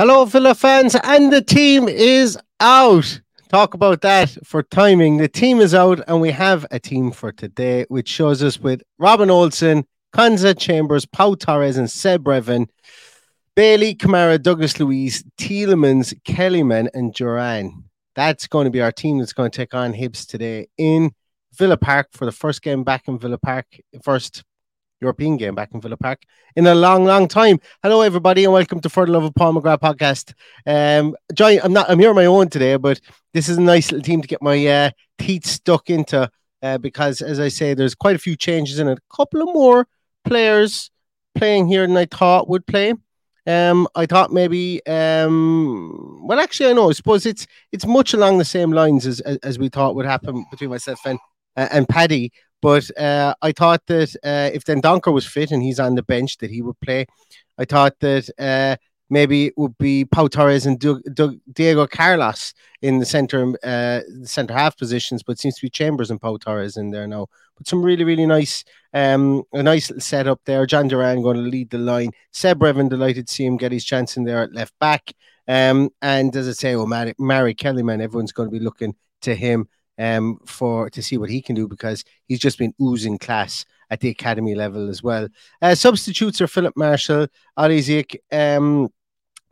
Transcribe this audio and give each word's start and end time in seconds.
Hello, 0.00 0.24
Villa 0.24 0.54
fans, 0.54 0.96
and 1.04 1.30
the 1.30 1.42
team 1.42 1.86
is 1.86 2.38
out. 2.58 3.20
Talk 3.50 3.74
about 3.74 4.00
that 4.00 4.34
for 4.46 4.62
timing. 4.62 5.18
The 5.18 5.28
team 5.28 5.60
is 5.60 5.74
out, 5.74 6.00
and 6.08 6.22
we 6.22 6.30
have 6.30 6.64
a 6.70 6.80
team 6.80 7.10
for 7.10 7.32
today, 7.32 7.84
which 7.88 8.08
shows 8.08 8.42
us 8.42 8.58
with 8.58 8.82
Robin 8.98 9.28
Olsen, 9.28 9.84
Konsa 10.14 10.58
Chambers, 10.58 11.04
Pau 11.04 11.34
Torres, 11.34 11.76
and 11.76 11.90
Seb 11.90 12.24
Revan, 12.24 12.68
Bailey, 13.54 13.94
Kamara, 13.94 14.42
Douglas 14.42 14.80
Luiz, 14.80 15.22
Tielemans, 15.38 16.18
Kellyman, 16.22 16.88
and 16.94 17.12
Duran. 17.12 17.84
That's 18.14 18.46
going 18.46 18.64
to 18.64 18.70
be 18.70 18.80
our 18.80 18.92
team 18.92 19.18
that's 19.18 19.34
going 19.34 19.50
to 19.50 19.56
take 19.58 19.74
on 19.74 19.92
Hibs 19.92 20.26
today 20.26 20.68
in 20.78 21.10
Villa 21.58 21.76
Park 21.76 22.08
for 22.12 22.24
the 22.24 22.32
first 22.32 22.62
game 22.62 22.84
back 22.84 23.06
in 23.06 23.18
Villa 23.18 23.36
Park, 23.36 23.66
first 24.02 24.44
European 25.00 25.36
game 25.36 25.54
back 25.54 25.70
in 25.72 25.80
Villa 25.80 25.96
Park 25.96 26.22
in 26.56 26.66
a 26.66 26.74
long, 26.74 27.04
long 27.04 27.26
time. 27.26 27.58
Hello, 27.82 28.02
everybody, 28.02 28.44
and 28.44 28.52
welcome 28.52 28.80
to 28.80 28.90
For 28.90 29.06
the 29.06 29.12
Love 29.12 29.24
of 29.24 29.34
Paul 29.34 29.54
McGrath 29.54 29.80
podcast. 29.80 30.34
Um, 30.66 31.16
Joy, 31.32 31.58
I'm 31.62 31.72
not, 31.72 31.88
I'm 31.88 31.98
here 31.98 32.10
on 32.10 32.16
my 32.16 32.26
own 32.26 32.48
today, 32.48 32.76
but 32.76 33.00
this 33.32 33.48
is 33.48 33.56
a 33.56 33.62
nice 33.62 33.90
little 33.90 34.04
team 34.04 34.20
to 34.20 34.28
get 34.28 34.42
my 34.42 34.66
uh, 34.66 34.90
teeth 35.18 35.46
stuck 35.46 35.88
into 35.88 36.30
uh, 36.62 36.78
because, 36.78 37.22
as 37.22 37.40
I 37.40 37.48
say, 37.48 37.72
there's 37.72 37.94
quite 37.94 38.16
a 38.16 38.20
few 38.20 38.36
changes 38.36 38.78
in 38.78 38.88
it. 38.88 38.98
A 38.98 39.16
couple 39.16 39.40
of 39.40 39.48
more 39.54 39.86
players 40.24 40.90
playing 41.34 41.68
here 41.68 41.86
than 41.86 41.96
I 41.96 42.04
thought 42.04 42.48
would 42.48 42.66
play. 42.66 42.92
Um, 43.46 43.88
I 43.94 44.04
thought 44.04 44.32
maybe, 44.32 44.84
um, 44.86 46.26
well, 46.26 46.38
actually, 46.38 46.70
I 46.70 46.74
know. 46.74 46.90
I 46.90 46.92
suppose 46.92 47.24
it's 47.24 47.46
it's 47.72 47.86
much 47.86 48.12
along 48.12 48.36
the 48.36 48.44
same 48.44 48.70
lines 48.70 49.06
as 49.06 49.20
as, 49.20 49.38
as 49.38 49.58
we 49.58 49.70
thought 49.70 49.94
would 49.94 50.04
happen 50.04 50.44
between 50.50 50.68
myself 50.68 51.00
and 51.06 51.18
uh, 51.56 51.68
and 51.72 51.88
Paddy. 51.88 52.32
But 52.62 52.96
uh, 52.98 53.34
I 53.40 53.52
thought 53.52 53.86
that 53.86 54.14
uh, 54.22 54.50
if 54.52 54.64
Dendoncker 54.64 55.12
was 55.12 55.26
fit 55.26 55.50
and 55.50 55.62
he's 55.62 55.80
on 55.80 55.94
the 55.94 56.02
bench, 56.02 56.38
that 56.38 56.50
he 56.50 56.62
would 56.62 56.78
play. 56.80 57.06
I 57.58 57.64
thought 57.64 57.98
that 58.00 58.28
uh, 58.38 58.76
maybe 59.10 59.46
it 59.46 59.54
would 59.56 59.76
be 59.76 60.04
Pau 60.04 60.28
Torres 60.28 60.66
and 60.66 60.78
Doug, 60.78 61.02
Doug, 61.12 61.36
Diego 61.52 61.86
Carlos 61.86 62.54
in 62.80 62.98
the 62.98 63.04
center 63.04 63.54
uh, 63.62 64.00
center 64.24 64.54
half 64.54 64.78
positions, 64.78 65.22
but 65.22 65.32
it 65.32 65.40
seems 65.40 65.56
to 65.56 65.62
be 65.62 65.70
Chambers 65.70 66.10
and 66.10 66.20
Pau 66.20 66.36
Torres 66.36 66.76
in 66.76 66.90
there 66.90 67.06
now. 67.06 67.26
But 67.58 67.66
some 67.66 67.82
really 67.82 68.04
really 68.04 68.26
nice 68.26 68.64
um, 68.94 69.42
a 69.52 69.62
nice 69.62 69.90
setup 69.98 70.40
there. 70.44 70.66
Jhon 70.66 70.88
Duran 70.88 71.22
going 71.22 71.36
to 71.36 71.42
lead 71.42 71.70
the 71.70 71.78
line. 71.78 72.12
Seb 72.32 72.60
Revan 72.60 72.88
delighted 72.88 73.26
to 73.26 73.32
see 73.32 73.44
him 73.44 73.56
get 73.56 73.72
his 73.72 73.84
chance 73.84 74.16
in 74.16 74.24
there 74.24 74.42
at 74.42 74.54
left 74.54 74.78
back. 74.78 75.12
Um, 75.46 75.90
and 76.00 76.34
as 76.36 76.48
I 76.48 76.52
say, 76.52 76.74
oh, 76.74 76.86
Mary, 76.86 77.14
Mari 77.18 77.54
Kellyman, 77.54 78.00
everyone's 78.00 78.32
going 78.32 78.48
to 78.48 78.52
be 78.56 78.64
looking 78.64 78.94
to 79.22 79.34
him 79.34 79.68
um, 80.00 80.38
for 80.46 80.88
to 80.90 81.02
see 81.02 81.18
what 81.18 81.30
he 81.30 81.42
can 81.42 81.54
do 81.54 81.68
because 81.68 82.04
he's 82.26 82.40
just 82.40 82.58
been 82.58 82.74
oozing 82.82 83.18
class 83.18 83.66
at 83.90 84.00
the 84.00 84.08
academy 84.08 84.54
level 84.54 84.88
as 84.88 85.02
well. 85.02 85.28
Uh, 85.60 85.74
substitutes 85.74 86.40
are 86.40 86.46
Philip 86.46 86.76
Marshall, 86.76 87.28
Alizic, 87.58 88.16
um, 88.32 88.88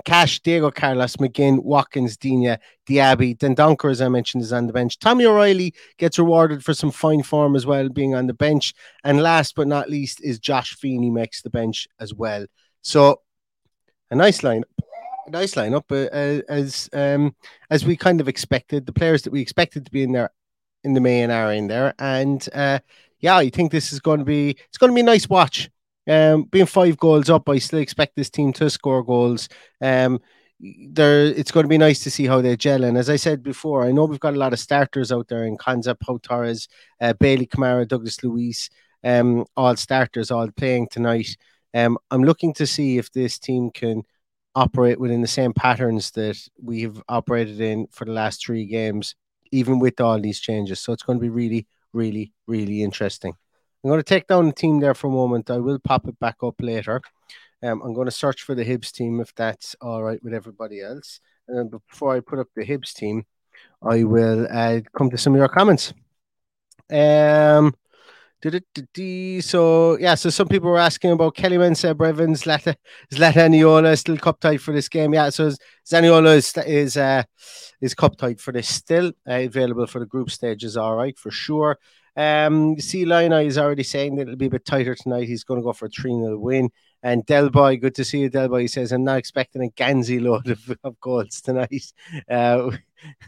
Cash, 0.05 0.41
Diego 0.41 0.71
Carlos, 0.71 1.17
McGinn, 1.17 1.63
Watkins, 1.63 2.17
Digne, 2.17 2.57
Diaby, 2.89 3.37
Dendoncker, 3.37 3.91
as 3.91 4.01
I 4.01 4.09
mentioned, 4.09 4.43
is 4.43 4.53
on 4.53 4.67
the 4.67 4.73
bench. 4.73 4.99
Tommy 4.99 5.27
O'Reilly 5.27 5.75
gets 5.99 6.19
rewarded 6.19 6.65
for 6.65 6.73
some 6.73 6.93
fine 6.93 7.23
form 7.23 7.55
as 7.55 7.67
well, 7.67 7.89
being 7.89 8.15
on 8.15 8.27
the 8.27 8.35
bench. 8.35 8.73
And 9.05 9.23
last 9.23 9.55
but 9.55 9.67
not 9.67 9.91
least 9.91 10.23
is 10.23 10.39
Josh 10.39 10.77
Feeney 10.77 11.11
makes 11.11 11.43
the 11.43 11.51
bench 11.51 11.89
as 12.01 12.15
well. 12.15 12.47
So 12.81 13.21
a 14.11 14.15
nice 14.15 14.43
line 14.43 14.65
nice 15.31 15.55
lineup 15.55 15.85
uh, 15.91 16.43
as 16.49 16.89
um, 16.93 17.35
as 17.71 17.85
we 17.85 17.97
kind 17.97 18.21
of 18.21 18.29
expected. 18.29 18.87
The 18.87 18.93
players 18.93 19.23
that 19.23 19.33
we 19.33 19.41
expected 19.41 19.85
to 19.85 19.91
be 19.91 20.03
in 20.03 20.13
there 20.13 20.31
in 20.89 20.95
the 20.95 21.01
main 21.01 21.31
are 21.31 21.53
in 21.53 21.69
there, 21.69 21.95
and 21.99 22.49
uh, 22.55 22.81
yeah, 23.21 23.37
I 23.37 23.51
think 23.51 23.71
this 23.71 23.93
is 23.93 24.01
going 24.01 24.19
to 24.19 24.25
be 24.25 24.57
it's 24.69 24.79
going 24.79 24.91
to 24.91 24.95
be 24.95 25.03
a 25.03 25.05
nice 25.05 25.29
watch. 25.29 25.71
Um, 26.09 26.45
being 26.45 26.67
five 26.67 26.97
goals 26.97 27.29
up, 27.29 27.49
I 27.49 27.59
still 27.59 27.81
expect 27.81 28.17
this 28.17 28.31
team 28.31 28.53
to 28.55 28.71
score 28.71 29.05
goals. 29.05 29.49
Um, 29.81 30.21
there, 30.61 31.27
it's 31.27 31.53
going 31.53 31.65
to 31.65 31.69
be 31.69 31.79
nice 31.79 32.03
to 32.05 32.11
see 32.11 32.27
how 32.27 32.41
they 32.41 32.57
gel. 32.57 32.85
And 32.85 32.97
as 32.97 33.11
I 33.11 33.17
said 33.17 33.43
before, 33.43 33.85
I 33.85 33.93
know 33.93 34.07
we've 34.07 34.19
got 34.19 34.35
a 34.35 34.39
lot 34.39 34.53
of 34.53 34.59
starters 34.59 35.13
out 35.13 35.29
there 35.29 35.45
in 35.45 35.59
Konsa, 35.59 35.99
Pau 36.01 36.19
Torres, 36.23 36.67
uh, 37.01 37.13
Bailey 37.13 37.47
Kamara, 37.47 37.87
Douglas 37.87 38.25
Luiz, 38.25 38.71
um, 39.05 39.45
all 39.57 39.77
starters, 39.77 40.31
all 40.31 40.51
playing 40.51 40.89
tonight. 40.91 41.37
Um, 41.75 41.99
I'm 42.11 42.25
looking 42.25 42.55
to 42.55 42.67
see 42.67 42.99
if 42.99 43.13
this 43.13 43.39
team 43.39 43.71
can 43.71 44.03
operate 44.55 44.99
within 44.99 45.21
the 45.21 45.29
same 45.29 45.53
patterns 45.53 46.11
that 46.13 46.37
we've 46.61 47.01
operated 47.09 47.61
in 47.61 47.87
for 47.93 48.05
the 48.05 48.13
last 48.13 48.45
three 48.45 48.65
games, 48.67 49.15
even 49.53 49.79
with 49.79 50.01
all 50.01 50.21
these 50.21 50.41
changes. 50.41 50.81
So 50.81 50.93
it's 50.93 51.03
going 51.03 51.19
to 51.19 51.23
be 51.23 51.29
really, 51.29 51.67
really, 51.93 52.33
really 52.47 52.83
interesting. 52.83 53.35
I'm 53.83 53.91
going 53.91 54.01
to 54.01 54.05
take 54.05 54.27
down 54.27 54.47
the 54.47 54.53
team 54.53 54.81
there 54.81 54.95
for 54.95 55.07
a 55.07 55.11
moment. 55.11 55.51
I 55.51 55.59
will 55.59 55.79
pop 55.79 56.09
it 56.09 56.19
back 56.19 56.37
up 56.43 56.57
later. 56.61 57.01
Um, 57.63 57.83
I'm 57.83 57.95
going 57.95 58.07
to 58.07 58.13
search 58.13 58.43
for 58.43 58.55
the 58.55 58.65
Hibs 58.65 58.93
team 58.93 59.21
if 59.21 59.35
that's 59.35 59.75
all 59.81 60.03
right 60.03 60.23
with 60.23 60.35
everybody 60.35 60.81
else. 60.81 61.21
And 61.49 61.71
before 61.71 62.15
I 62.15 62.21
put 62.21 62.39
up 62.39 62.49
the 62.55 62.65
Hibs 62.65 62.93
team, 62.93 63.25
I 63.83 64.05
will 64.05 64.47
uh, 64.51 64.81
come 64.97 65.11
to 65.11 65.19
some 65.19 65.35
of 65.35 65.39
your 65.39 65.49
comments. 65.49 65.93
Um, 66.91 67.75
so 68.41 69.99
yeah, 69.99 70.15
so 70.15 70.31
some 70.31 70.47
people 70.47 70.71
were 70.71 70.79
asking 70.79 71.11
about 71.11 71.35
Kelly 71.35 71.75
Seb 71.75 72.01
Evans, 72.01 72.43
Zlatan, 72.43 72.77
Zlatan 73.13 73.51
Aniola 73.51 73.99
still 73.99 74.17
cup 74.17 74.39
tight 74.41 74.61
for 74.61 74.73
this 74.73 74.89
game. 74.89 75.13
Yeah, 75.13 75.31
so 75.31 75.51
Zaniolo 75.85 76.37
is 76.37 76.57
is 76.67 76.97
uh, 76.97 77.25
is 77.81 77.95
cup 77.95 78.17
tight 78.17 78.41
for 78.41 78.53
this 78.53 78.69
still 78.69 79.09
uh, 79.29 79.41
available 79.41 79.87
for 79.87 79.99
the 79.99 80.07
group 80.07 80.31
stages. 80.31 80.77
All 80.77 80.95
right, 80.95 81.19
for 81.19 81.31
sure. 81.31 81.79
Um, 82.17 82.79
C 82.81 83.05
Lion 83.05 83.33
is 83.33 83.59
already 83.59 83.83
saying 83.85 84.17
that 84.17 84.23
it'll 84.23 84.37
be 84.37 84.47
a 84.47 84.51
bit 84.51 84.65
tighter 84.65 84.95
tonight. 84.95 85.29
He's 85.29 85.45
going 85.45 85.61
to 85.61 85.65
go 85.65 85.73
for 85.73 85.87
a 85.87 85.91
3 85.91 86.13
0 86.13 86.39
win. 86.39 86.71
And 87.03 87.25
Delboy, 87.27 87.81
good 87.81 87.95
to 87.97 88.05
see 88.05 88.21
you, 88.21 88.31
Delboy. 88.31 88.63
He 88.63 88.69
says, 88.69 88.91
I'm 88.91 89.05
not 89.05 89.19
expecting 89.19 89.63
a 89.63 89.69
Gansey 89.69 90.21
load 90.21 90.49
of, 90.49 90.77
of 90.83 91.01
goals 91.01 91.41
tonight. 91.41 91.93
Uh, 92.29 92.71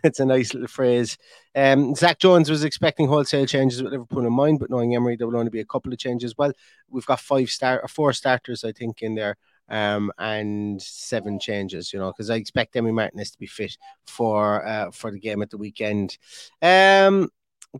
it's 0.02 0.20
a 0.20 0.26
nice 0.26 0.52
little 0.52 0.68
phrase. 0.68 1.16
Um, 1.54 1.94
Zach 1.94 2.18
Jones 2.18 2.50
was 2.50 2.64
expecting 2.64 3.06
wholesale 3.06 3.46
changes 3.46 3.82
with 3.82 3.92
Liverpool 3.92 4.26
in 4.26 4.32
mind, 4.32 4.58
but 4.58 4.68
knowing 4.68 4.94
Emery, 4.94 5.16
there 5.16 5.26
will 5.26 5.36
only 5.36 5.50
be 5.50 5.60
a 5.60 5.64
couple 5.64 5.92
of 5.92 5.98
changes. 5.98 6.36
Well, 6.36 6.52
we've 6.88 7.06
got 7.06 7.20
five 7.20 7.48
start 7.50 7.82
or 7.84 7.88
four 7.88 8.12
starters, 8.12 8.64
I 8.64 8.72
think, 8.72 9.02
in 9.02 9.14
there. 9.14 9.36
Um, 9.68 10.10
and 10.18 10.82
seven 10.82 11.38
changes, 11.38 11.92
you 11.92 12.00
know, 12.00 12.08
because 12.08 12.28
I 12.30 12.34
expect 12.34 12.74
Emi 12.74 12.92
Martinez 12.92 13.30
to 13.30 13.38
be 13.38 13.46
fit 13.46 13.78
for 14.04 14.66
uh, 14.66 14.90
for 14.90 15.12
the 15.12 15.20
game 15.20 15.42
at 15.42 15.50
the 15.50 15.58
weekend. 15.58 16.18
Um, 16.60 17.28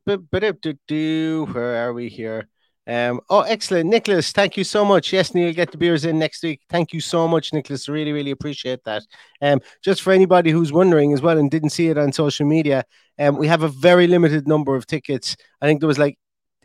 but 0.05 0.31
but 0.31 0.57
do 0.87 1.47
where 1.51 1.89
are 1.89 1.93
we 1.93 2.09
here? 2.09 2.49
Um, 2.87 3.21
oh, 3.31 3.43
excellent, 3.43 3.89
Nicholas. 3.89 4.33
Thank 4.33 4.57
you 4.57 4.65
so 4.65 4.85
much. 4.85 5.13
Yes, 5.13 5.35
Neil, 5.35 5.53
get 5.53 5.71
the 5.71 5.79
beers 5.79 6.05
in 6.05 6.19
next 6.19 6.43
week. 6.43 6.61
Thank 6.69 6.93
you 6.93 7.01
so 7.01 7.29
much, 7.29 7.53
Nicholas. 7.53 7.89
Really, 7.89 8.13
really 8.13 8.31
appreciate 8.31 8.83
that. 8.85 9.03
Um, 9.41 9.61
just 9.83 10.03
for 10.03 10.13
anybody 10.13 10.51
who's 10.51 10.73
wondering 10.73 11.13
as 11.13 11.23
well 11.23 11.39
and 11.39 11.51
didn't 11.51 11.71
see 11.71 11.89
it 11.89 11.99
on 11.99 12.13
social 12.13 12.47
media, 12.47 12.85
um, 13.19 13.37
we 13.37 13.47
have 13.47 13.63
a 13.63 13.69
very 13.69 14.07
limited 14.07 14.49
number 14.49 14.75
of 14.75 14.87
tickets. 14.87 15.37
I 15.61 15.67
think 15.67 15.81
there 15.81 15.87
was 15.87 15.99
like 15.99 16.19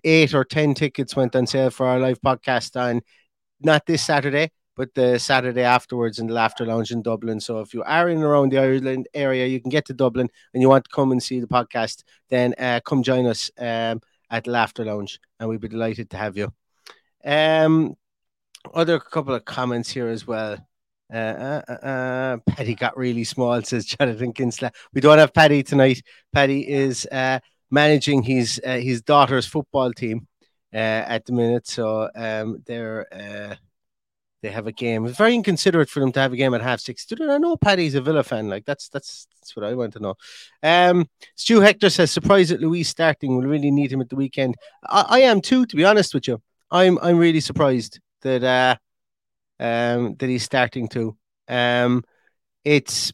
eight 0.03 0.33
or 0.33 0.45
ten 0.45 0.73
tickets 0.73 1.15
went 1.15 1.35
on 1.35 1.45
sale 1.47 1.69
for 1.69 1.85
our 1.85 1.99
live 1.99 2.21
podcast 2.21 2.79
on 2.79 3.01
not 3.61 3.85
this 3.85 4.03
Saturday, 4.03 4.51
but 4.75 4.93
the 4.93 5.19
Saturday 5.19 5.63
afterwards 5.63 6.19
in 6.19 6.27
the 6.27 6.33
Laughter 6.33 6.65
Lounge 6.65 6.91
in 6.91 7.01
Dublin. 7.01 7.39
So 7.39 7.59
if 7.59 7.73
you 7.73 7.83
are 7.83 8.09
in 8.09 8.23
around 8.23 8.51
the 8.51 8.59
Ireland 8.59 9.07
area, 9.13 9.47
you 9.47 9.61
can 9.61 9.69
get 9.69 9.85
to 9.85 9.93
Dublin 9.93 10.29
and 10.53 10.61
you 10.61 10.69
want 10.69 10.85
to 10.85 10.91
come 10.95 11.11
and 11.11 11.21
see 11.21 11.39
the 11.39 11.47
podcast, 11.47 12.03
then 12.29 12.55
uh, 12.57 12.79
come 12.85 13.03
join 13.03 13.25
us. 13.25 13.51
Um, 13.59 14.01
at 14.29 14.47
Laughter 14.47 14.85
Lounge, 14.85 15.19
and 15.39 15.49
we'd 15.49 15.61
be 15.61 15.67
delighted 15.67 16.09
to 16.11 16.17
have 16.17 16.37
you. 16.37 16.53
Um, 17.23 17.95
other 18.73 18.99
couple 18.99 19.33
of 19.33 19.45
comments 19.45 19.89
here 19.91 20.07
as 20.07 20.25
well. 20.25 20.57
Uh, 21.13 21.17
uh, 21.17 21.61
uh, 21.67 21.85
uh 21.85 22.37
Paddy 22.47 22.75
got 22.75 22.97
really 22.97 23.23
small, 23.23 23.61
says 23.61 23.85
Jonathan 23.85 24.33
Kinsler. 24.33 24.71
We 24.93 25.01
don't 25.01 25.19
have 25.19 25.33
Paddy 25.33 25.63
tonight. 25.63 26.01
Paddy 26.33 26.67
is 26.67 27.05
uh, 27.11 27.39
managing 27.69 28.23
his 28.23 28.59
uh, 28.65 28.77
his 28.77 29.01
daughter's 29.01 29.45
football 29.45 29.93
team 29.93 30.27
uh, 30.73 30.77
at 30.77 31.25
the 31.25 31.33
minute, 31.33 31.67
so 31.67 32.09
um, 32.15 32.63
they're 32.65 33.05
uh, 33.13 33.55
they 34.45 34.51
have 34.51 34.67
a 34.67 34.71
game. 34.71 35.05
It's 35.07 35.17
very 35.17 35.33
inconsiderate 35.33 35.89
for 35.89 35.99
them 35.99 36.11
to 36.11 36.19
have 36.19 36.31
a 36.31 36.35
game 36.35 36.53
at 36.53 36.61
half 36.61 36.79
six. 36.79 37.03
Did 37.05 37.19
I 37.21 37.39
know 37.39 37.57
Paddy's 37.57 37.95
a 37.95 38.01
Villa 38.01 38.23
fan? 38.23 38.47
Like 38.47 38.63
that's 38.65 38.89
that's 38.89 39.27
that's 39.39 39.55
what 39.55 39.65
I 39.65 39.73
want 39.73 39.93
to 39.93 39.99
know. 39.99 40.15
Um, 40.61 41.09
Stu 41.35 41.61
Hector 41.61 41.89
says 41.89 42.11
surprised 42.11 42.51
that 42.51 42.61
Luiz 42.61 42.87
starting. 42.87 43.35
We'll 43.35 43.47
really 43.47 43.71
need 43.71 43.91
him 43.91 44.01
at 44.01 44.09
the 44.09 44.15
weekend. 44.15 44.55
I, 44.87 45.05
I 45.09 45.19
am 45.21 45.41
too, 45.41 45.65
to 45.65 45.75
be 45.75 45.83
honest 45.83 46.13
with 46.13 46.27
you. 46.27 46.41
I'm 46.69 46.99
I'm 47.01 47.17
really 47.17 47.39
surprised 47.39 47.99
that 48.21 48.43
uh 48.43 48.75
um 49.63 50.15
that 50.17 50.29
he's 50.29 50.43
starting 50.43 50.87
to. 50.89 51.17
Um, 51.47 52.03
it's 52.63 53.11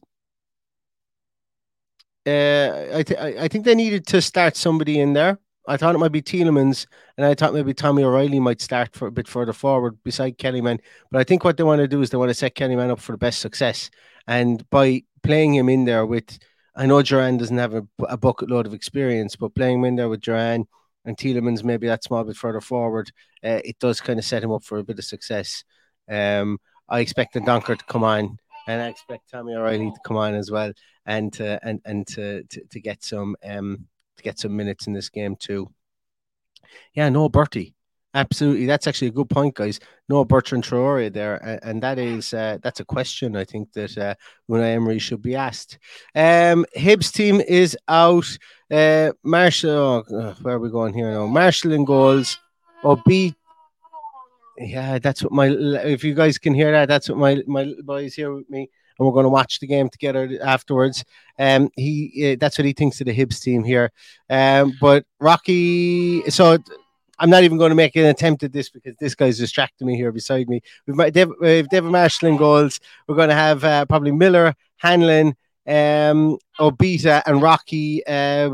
uh, 2.27 2.87
I, 2.93 3.03
th- 3.03 3.19
I 3.19 3.47
think 3.47 3.65
they 3.65 3.75
needed 3.75 4.05
to 4.07 4.21
start 4.21 4.55
somebody 4.55 4.99
in 4.99 5.13
there. 5.13 5.39
I 5.67 5.77
thought 5.77 5.95
it 5.95 5.99
might 5.99 6.11
be 6.11 6.21
Tielemans, 6.21 6.87
and 7.17 7.25
I 7.25 7.35
thought 7.35 7.53
maybe 7.53 7.73
Tommy 7.73 8.03
O'Reilly 8.03 8.39
might 8.39 8.61
start 8.61 8.95
for 8.95 9.07
a 9.07 9.11
bit 9.11 9.27
further 9.27 9.53
forward 9.53 10.01
beside 10.03 10.37
Kellyman. 10.37 10.79
But 11.11 11.21
I 11.21 11.23
think 11.23 11.43
what 11.43 11.57
they 11.57 11.63
want 11.63 11.79
to 11.79 11.87
do 11.87 12.01
is 12.01 12.09
they 12.09 12.17
want 12.17 12.29
to 12.29 12.35
set 12.35 12.55
Kellyman 12.55 12.89
up 12.89 12.99
for 12.99 13.11
the 13.11 13.17
best 13.17 13.41
success. 13.41 13.89
And 14.27 14.67
by 14.69 15.03
playing 15.23 15.55
him 15.55 15.69
in 15.69 15.85
there 15.85 16.05
with, 16.05 16.39
I 16.75 16.85
know 16.87 17.01
Duran 17.01 17.37
doesn't 17.37 17.57
have 17.57 17.75
a, 17.75 17.85
a 18.09 18.17
bucket 18.17 18.49
load 18.49 18.65
of 18.65 18.73
experience, 18.73 19.35
but 19.35 19.53
playing 19.53 19.79
him 19.79 19.85
in 19.85 19.95
there 19.95 20.09
with 20.09 20.21
Duran 20.21 20.67
and 21.05 21.17
Tielemans 21.17 21.63
maybe 21.63 21.87
that 21.87 22.03
small 22.03 22.23
bit 22.23 22.35
further 22.35 22.61
forward, 22.61 23.11
uh, 23.43 23.61
it 23.63 23.77
does 23.79 24.01
kind 24.01 24.19
of 24.19 24.25
set 24.25 24.43
him 24.43 24.51
up 24.51 24.63
for 24.63 24.79
a 24.79 24.83
bit 24.83 24.99
of 24.99 25.05
success. 25.05 25.63
Um, 26.09 26.59
I 26.89 26.99
expect 26.99 27.35
Dendoncker 27.35 27.77
to 27.77 27.85
come 27.85 28.03
on, 28.03 28.37
and 28.67 28.81
I 28.81 28.87
expect 28.87 29.29
Tommy 29.29 29.53
O'Reilly 29.53 29.91
to 29.91 29.99
come 30.05 30.17
on 30.17 30.33
as 30.35 30.51
well, 30.51 30.73
and 31.05 31.31
to 31.33 31.59
and 31.63 31.81
and 31.85 32.05
to 32.07 32.43
to, 32.43 32.61
to 32.69 32.79
get 32.79 33.03
some 33.03 33.35
um 33.43 33.87
to 34.21 34.29
get 34.29 34.39
some 34.39 34.55
minutes 34.55 34.87
in 34.87 34.93
this 34.93 35.09
game 35.09 35.35
too. 35.35 35.69
Yeah, 36.93 37.09
no 37.09 37.29
Bertie. 37.29 37.75
Absolutely, 38.13 38.65
that's 38.65 38.87
actually 38.87 39.07
a 39.07 39.11
good 39.11 39.29
point, 39.29 39.55
guys. 39.55 39.79
No 40.09 40.25
Bertrand 40.25 40.65
Traore 40.65 41.11
there, 41.11 41.35
and 41.63 41.81
that 41.81 41.97
is 41.97 42.33
uh, 42.33 42.57
that's 42.61 42.81
a 42.81 42.85
question 42.85 43.37
I 43.37 43.45
think 43.45 43.71
that 43.71 43.97
uh, 43.97 44.15
Unai 44.49 44.75
Emery 44.75 44.99
should 44.99 45.21
be 45.21 45.35
asked. 45.35 45.79
Um, 46.13 46.65
Hibs 46.75 47.13
team 47.13 47.39
is 47.39 47.77
out. 47.87 48.25
Uh, 48.69 49.13
Marshall, 49.23 50.03
oh, 50.09 50.35
where 50.41 50.55
are 50.55 50.59
we 50.59 50.69
going 50.69 50.93
here 50.93 51.09
now? 51.09 51.25
Marshall 51.25 51.71
in 51.71 51.85
goals. 51.85 52.37
Oh, 52.83 53.01
B. 53.05 53.33
Yeah, 54.57 54.99
that's 54.99 55.23
what 55.23 55.31
my. 55.31 55.47
If 55.47 56.03
you 56.03 56.13
guys 56.13 56.37
can 56.37 56.53
hear 56.53 56.71
that, 56.71 56.89
that's 56.89 57.07
what 57.07 57.17
my 57.17 57.41
my 57.47 57.73
boys 57.81 58.13
here 58.13 58.33
with 58.33 58.49
me 58.49 58.69
and 59.01 59.07
we're 59.07 59.13
going 59.13 59.25
to 59.25 59.29
watch 59.29 59.59
the 59.59 59.65
game 59.65 59.89
together 59.89 60.29
afterwards. 60.43 61.03
Um, 61.39 61.69
he 61.75 62.33
uh, 62.33 62.35
that's 62.39 62.59
what 62.59 62.65
he 62.65 62.73
thinks 62.73 63.01
of 63.01 63.07
the 63.07 63.17
Hibs 63.17 63.41
team 63.41 63.63
here. 63.63 63.91
Um, 64.29 64.77
but 64.79 65.05
Rocky, 65.19 66.29
so 66.29 66.59
I'm 67.17 67.31
not 67.31 67.43
even 67.43 67.57
going 67.57 67.71
to 67.71 67.75
make 67.75 67.95
an 67.95 68.05
attempt 68.05 68.43
at 68.43 68.53
this 68.53 68.69
because 68.69 68.95
this 68.99 69.15
guy's 69.15 69.39
distracting 69.39 69.87
me 69.87 69.95
here 69.95 70.11
beside 70.11 70.47
me. 70.47 70.61
We've 70.85 70.95
got 70.95 71.17
uh, 71.17 71.63
David 71.71 71.83
Marshall 71.83 72.29
in 72.29 72.37
goals. 72.37 72.79
We're 73.07 73.15
going 73.15 73.29
to 73.29 73.35
have 73.35 73.63
uh, 73.63 73.85
probably 73.85 74.11
Miller, 74.11 74.53
Hanlon, 74.77 75.35
um, 75.65 76.37
Obita, 76.59 77.23
and 77.25 77.41
Rocky. 77.41 78.05
Uh, 78.05 78.53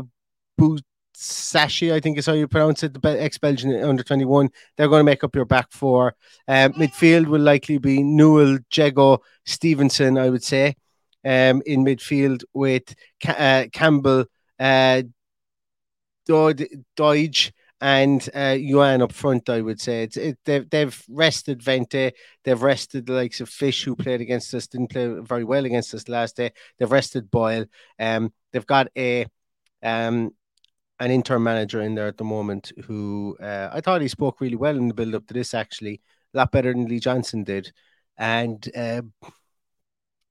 Sashi, 1.18 1.92
I 1.92 1.98
think 1.98 2.16
is 2.16 2.26
how 2.26 2.32
you 2.32 2.46
pronounce 2.46 2.84
it, 2.84 2.94
the 2.94 3.20
ex 3.20 3.38
Belgian 3.38 3.74
under 3.82 4.04
21. 4.04 4.50
They're 4.76 4.86
going 4.86 5.00
to 5.00 5.04
make 5.04 5.24
up 5.24 5.34
your 5.34 5.46
back 5.46 5.72
four. 5.72 6.14
Uh, 6.46 6.68
midfield 6.76 7.26
will 7.26 7.40
likely 7.40 7.78
be 7.78 8.04
Newell, 8.04 8.58
Jeggo, 8.70 9.18
Stevenson, 9.44 10.16
I 10.16 10.30
would 10.30 10.44
say, 10.44 10.76
um, 11.24 11.60
in 11.66 11.84
midfield 11.84 12.44
with 12.54 12.94
uh, 13.26 13.64
Campbell, 13.72 14.26
uh, 14.60 15.02
Doidge, 16.28 17.50
and 17.80 18.28
uh, 18.32 18.54
Youan 18.56 19.02
up 19.02 19.12
front, 19.12 19.48
I 19.48 19.60
would 19.60 19.80
say. 19.80 20.04
It's, 20.04 20.16
it, 20.16 20.38
they've, 20.44 20.70
they've 20.70 21.04
rested 21.08 21.64
Vente. 21.64 22.12
They've 22.44 22.62
rested 22.62 23.06
the 23.06 23.14
likes 23.14 23.40
of 23.40 23.48
Fish, 23.48 23.82
who 23.82 23.96
played 23.96 24.20
against 24.20 24.54
us, 24.54 24.68
didn't 24.68 24.90
play 24.90 25.08
very 25.20 25.44
well 25.44 25.64
against 25.64 25.94
us 25.94 26.08
last 26.08 26.36
day. 26.36 26.52
They've 26.78 26.90
rested 26.90 27.28
Boyle. 27.28 27.66
Um, 27.98 28.32
they've 28.52 28.66
got 28.66 28.86
a 28.96 29.26
um, 29.82 30.30
an 31.00 31.10
interim 31.10 31.42
manager 31.42 31.80
in 31.80 31.94
there 31.94 32.08
at 32.08 32.16
the 32.16 32.24
moment 32.24 32.72
who 32.84 33.36
uh, 33.40 33.70
I 33.72 33.80
thought 33.80 34.02
he 34.02 34.08
spoke 34.08 34.40
really 34.40 34.56
well 34.56 34.76
in 34.76 34.88
the 34.88 34.94
build 34.94 35.14
up 35.14 35.26
to 35.28 35.34
this, 35.34 35.54
actually, 35.54 36.00
a 36.34 36.38
lot 36.38 36.52
better 36.52 36.72
than 36.72 36.86
Lee 36.86 37.00
Johnson 37.00 37.44
did. 37.44 37.72
And 38.16 38.68
uh, 38.76 39.02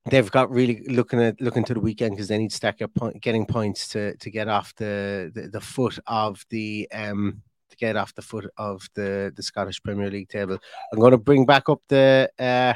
they've 0.09 0.31
got 0.31 0.51
really 0.51 0.83
looking 0.87 1.21
at 1.21 1.39
looking 1.41 1.63
to 1.65 1.73
the 1.73 1.79
weekend 1.79 2.11
because 2.11 2.27
they 2.27 2.37
need 2.37 2.51
to 2.51 2.55
start 2.55 2.77
get 2.77 2.93
point, 2.93 3.21
getting 3.21 3.45
points 3.45 3.87
to 3.89 4.15
to 4.17 4.29
get 4.29 4.47
off 4.47 4.75
the, 4.75 5.31
the, 5.33 5.47
the 5.49 5.61
foot 5.61 5.97
of 6.07 6.45
the 6.49 6.87
um 6.93 7.41
to 7.69 7.77
get 7.77 7.95
off 7.95 8.13
the 8.15 8.21
foot 8.21 8.49
of 8.57 8.87
the 8.93 9.31
the 9.35 9.43
Scottish 9.43 9.81
Premier 9.81 10.09
League 10.09 10.29
table. 10.29 10.57
I'm 10.91 10.99
going 10.99 11.11
to 11.11 11.17
bring 11.17 11.45
back 11.45 11.69
up 11.69 11.81
the 11.87 12.29
uh 12.39 12.73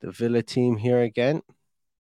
the 0.00 0.10
Villa 0.10 0.42
team 0.42 0.76
here 0.76 1.02
again. 1.02 1.42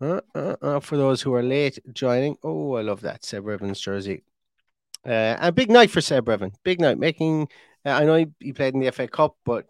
Uh, 0.00 0.20
uh, 0.34 0.56
uh, 0.62 0.80
for 0.80 0.96
those 0.96 1.20
who 1.20 1.34
are 1.34 1.42
late 1.42 1.78
joining, 1.92 2.36
oh, 2.42 2.74
I 2.74 2.82
love 2.82 3.02
that 3.02 3.24
Seb 3.24 3.46
Evans 3.46 3.80
jersey. 3.80 4.24
Uh, 5.04 5.36
a 5.38 5.52
big 5.52 5.70
night 5.70 5.90
for 5.90 6.00
Seb 6.00 6.26
Revan. 6.26 6.52
Big 6.62 6.80
night, 6.80 6.98
making. 6.98 7.48
Uh, 7.84 7.90
I 7.90 8.04
know 8.04 8.16
he, 8.16 8.26
he, 8.38 8.52
played 8.52 8.74
in 8.74 8.80
the 8.80 8.90
FA 8.92 9.08
Cup, 9.08 9.36
but 9.44 9.66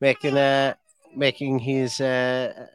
making 0.00 0.36
uh 0.36 0.74
making 1.14 1.58
his 1.58 2.00
uh, 2.00 2.66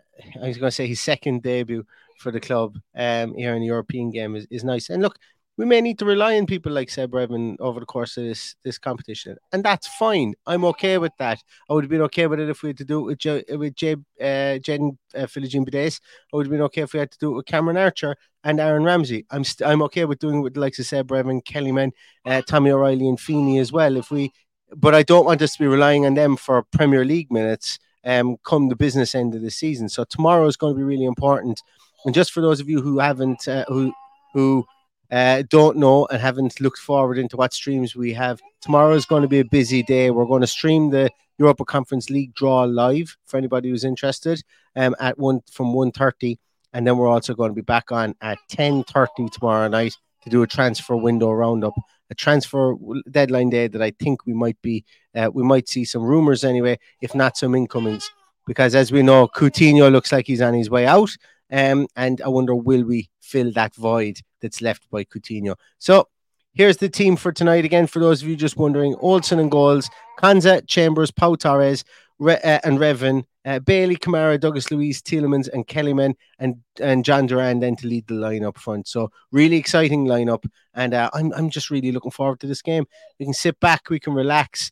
I 0.41 0.47
was 0.47 0.57
going 0.57 0.69
to 0.69 0.75
say 0.75 0.87
his 0.87 1.01
second 1.01 1.43
debut 1.43 1.85
for 2.19 2.31
the 2.31 2.39
club 2.39 2.77
um 2.95 3.33
here 3.35 3.53
in 3.53 3.61
the 3.61 3.67
European 3.67 4.11
game 4.11 4.35
is, 4.35 4.47
is 4.49 4.63
nice. 4.63 4.89
And 4.89 5.01
look, 5.01 5.17
we 5.59 5.65
may 5.65 5.81
need 5.81 5.99
to 5.99 6.05
rely 6.05 6.37
on 6.37 6.45
people 6.45 6.71
like 6.71 6.89
Seb 6.89 7.11
Revan 7.11 7.57
over 7.59 7.81
the 7.81 7.85
course 7.85 8.15
of 8.15 8.23
this 8.23 8.55
this 8.63 8.77
competition, 8.77 9.35
and 9.51 9.61
that's 9.61 9.87
fine. 9.87 10.33
I'm 10.47 10.63
okay 10.63 10.97
with 10.97 11.11
that. 11.19 11.43
I 11.69 11.73
would 11.73 11.83
have 11.83 11.91
been 11.91 12.03
okay 12.03 12.27
with 12.27 12.39
it 12.39 12.49
if 12.49 12.63
we 12.63 12.69
had 12.69 12.77
to 12.77 12.85
do 12.85 12.99
it 12.99 13.03
with 13.03 13.19
J, 13.19 13.43
with 13.57 13.73
uh, 14.21 14.57
Jen 14.59 14.97
uh, 15.13 15.27
Philogene. 15.27 15.67
I 15.67 16.37
would 16.37 16.45
have 16.45 16.51
been 16.51 16.61
okay 16.61 16.83
if 16.83 16.93
we 16.93 16.99
had 16.99 17.11
to 17.11 17.17
do 17.19 17.33
it 17.33 17.35
with 17.35 17.45
Cameron 17.45 17.75
Archer 17.75 18.15
and 18.45 18.61
Aaron 18.61 18.85
Ramsey. 18.85 19.25
I'm 19.31 19.41
i 19.41 19.43
st- 19.43 19.69
I'm 19.69 19.81
okay 19.81 20.05
with 20.05 20.19
doing 20.19 20.37
it 20.37 20.43
with 20.43 20.53
the 20.53 20.61
likes 20.61 20.79
of 20.79 20.85
Seb 20.85 21.09
Revan, 21.09 21.43
Kellyman, 21.43 21.91
uh, 22.25 22.41
Tommy 22.47 22.71
O'Reilly, 22.71 23.09
and 23.09 23.19
Feeney 23.19 23.59
as 23.59 23.73
well. 23.73 23.97
If 23.97 24.11
we, 24.11 24.31
but 24.73 24.95
I 24.95 25.03
don't 25.03 25.25
want 25.25 25.41
us 25.41 25.57
to 25.57 25.59
be 25.59 25.67
relying 25.67 26.05
on 26.05 26.13
them 26.13 26.37
for 26.37 26.63
Premier 26.71 27.03
League 27.03 27.33
minutes. 27.33 27.79
Um, 28.05 28.37
come 28.45 28.69
the 28.69 28.77
business 28.77 29.13
end 29.13 29.35
of 29.35 29.41
the 29.41 29.51
season. 29.51 29.89
So 29.89 30.05
tomorrow 30.05 30.47
is 30.47 30.55
going 30.55 30.73
to 30.73 30.77
be 30.77 30.85
really 30.85 31.03
important. 31.03 31.61
And 32.05 32.15
just 32.15 32.31
for 32.31 32.39
those 32.39 32.61
of 32.61 32.69
you 32.69 32.81
who 32.81 32.99
haven't, 32.99 33.45
uh, 33.45 33.65
who 33.67 33.91
who 34.33 34.65
uh, 35.11 35.43
don't 35.49 35.77
know 35.77 36.05
and 36.07 36.21
haven't 36.21 36.61
looked 36.61 36.79
forward 36.79 37.17
into 37.17 37.37
what 37.37 37.53
streams 37.53 37.95
we 37.95 38.13
have. 38.13 38.39
Tomorrow 38.61 38.93
is 38.93 39.05
going 39.05 39.23
to 39.23 39.27
be 39.27 39.39
a 39.39 39.45
busy 39.45 39.83
day. 39.83 40.11
We're 40.11 40.25
going 40.25 40.41
to 40.41 40.47
stream 40.47 40.91
the 40.91 41.09
Europa 41.37 41.65
Conference 41.65 42.09
League 42.09 42.33
draw 42.35 42.63
live 42.63 43.17
for 43.25 43.37
anybody 43.37 43.69
who's 43.69 43.85
interested 43.85 44.43
um, 44.75 44.95
at 44.99 45.17
one 45.17 45.41
from 45.51 45.67
1.30. 45.67 46.37
And 46.73 46.85
then 46.85 46.97
we're 46.97 47.07
also 47.07 47.33
going 47.33 47.49
to 47.49 47.55
be 47.55 47.61
back 47.61 47.91
on 47.91 48.13
at 48.21 48.37
10.30 48.51 49.31
tomorrow 49.31 49.67
night 49.67 49.95
to 50.23 50.29
do 50.29 50.43
a 50.43 50.47
transfer 50.47 50.95
window 50.95 51.31
roundup, 51.31 51.73
a 52.11 52.15
transfer 52.15 52.75
deadline 53.09 53.49
day 53.49 53.67
that 53.67 53.81
I 53.81 53.91
think 53.91 54.25
we 54.25 54.33
might 54.33 54.61
be, 54.61 54.85
uh, 55.15 55.31
we 55.33 55.43
might 55.43 55.69
see 55.69 55.85
some 55.85 56.03
rumors 56.03 56.43
anyway, 56.43 56.77
if 57.01 57.15
not 57.15 57.37
some 57.37 57.55
incomings. 57.55 58.11
Because 58.45 58.75
as 58.75 58.91
we 58.91 59.01
know, 59.01 59.27
Coutinho 59.27 59.91
looks 59.91 60.11
like 60.11 60.27
he's 60.27 60.41
on 60.41 60.53
his 60.53 60.69
way 60.69 60.85
out. 60.85 61.15
Um, 61.51 61.87
and 61.95 62.21
I 62.21 62.27
wonder, 62.27 62.53
will 62.53 62.83
we 62.83 63.09
fill 63.21 63.51
that 63.53 63.73
void 63.73 64.19
that's 64.41 64.61
left 64.61 64.89
by 64.89 65.03
Coutinho? 65.03 65.55
So 65.77 66.07
here's 66.53 66.77
the 66.77 66.89
team 66.89 67.15
for 67.15 67.31
tonight. 67.31 67.65
Again, 67.65 67.87
for 67.87 67.99
those 67.99 68.21
of 68.21 68.27
you 68.27 68.35
just 68.35 68.57
wondering, 68.57 68.95
Olsen 68.99 69.39
and 69.39 69.51
goals, 69.51 69.89
Konsa, 70.19 70.65
Chambers, 70.67 71.11
Pau 71.11 71.35
Torres, 71.35 71.83
Re- 72.19 72.39
uh, 72.43 72.59
and 72.63 72.79
Revan, 72.79 73.23
uh, 73.45 73.59
Bailey, 73.59 73.95
Kamara, 73.95 74.39
Douglas 74.39 74.69
Luiz, 74.71 75.01
Tielemans, 75.01 75.47
and 75.51 75.65
Kellyman, 75.67 76.15
and 76.37 76.57
and 76.81 77.05
Jhon 77.05 77.29
Durán 77.29 77.61
then 77.61 77.75
to 77.77 77.87
lead 77.87 78.07
the 78.07 78.15
line 78.15 78.43
up 78.43 78.57
front. 78.57 78.87
So 78.87 79.09
really 79.31 79.55
exciting 79.55 80.05
lineup, 80.05 80.45
and 80.73 80.93
uh, 80.93 81.09
I'm 81.13 81.31
I'm 81.33 81.49
just 81.49 81.69
really 81.69 81.91
looking 81.91 82.11
forward 82.11 82.41
to 82.41 82.47
this 82.47 82.61
game. 82.61 82.85
We 83.19 83.25
can 83.25 83.33
sit 83.33 83.59
back, 83.59 83.89
we 83.89 83.99
can 83.99 84.13
relax. 84.13 84.71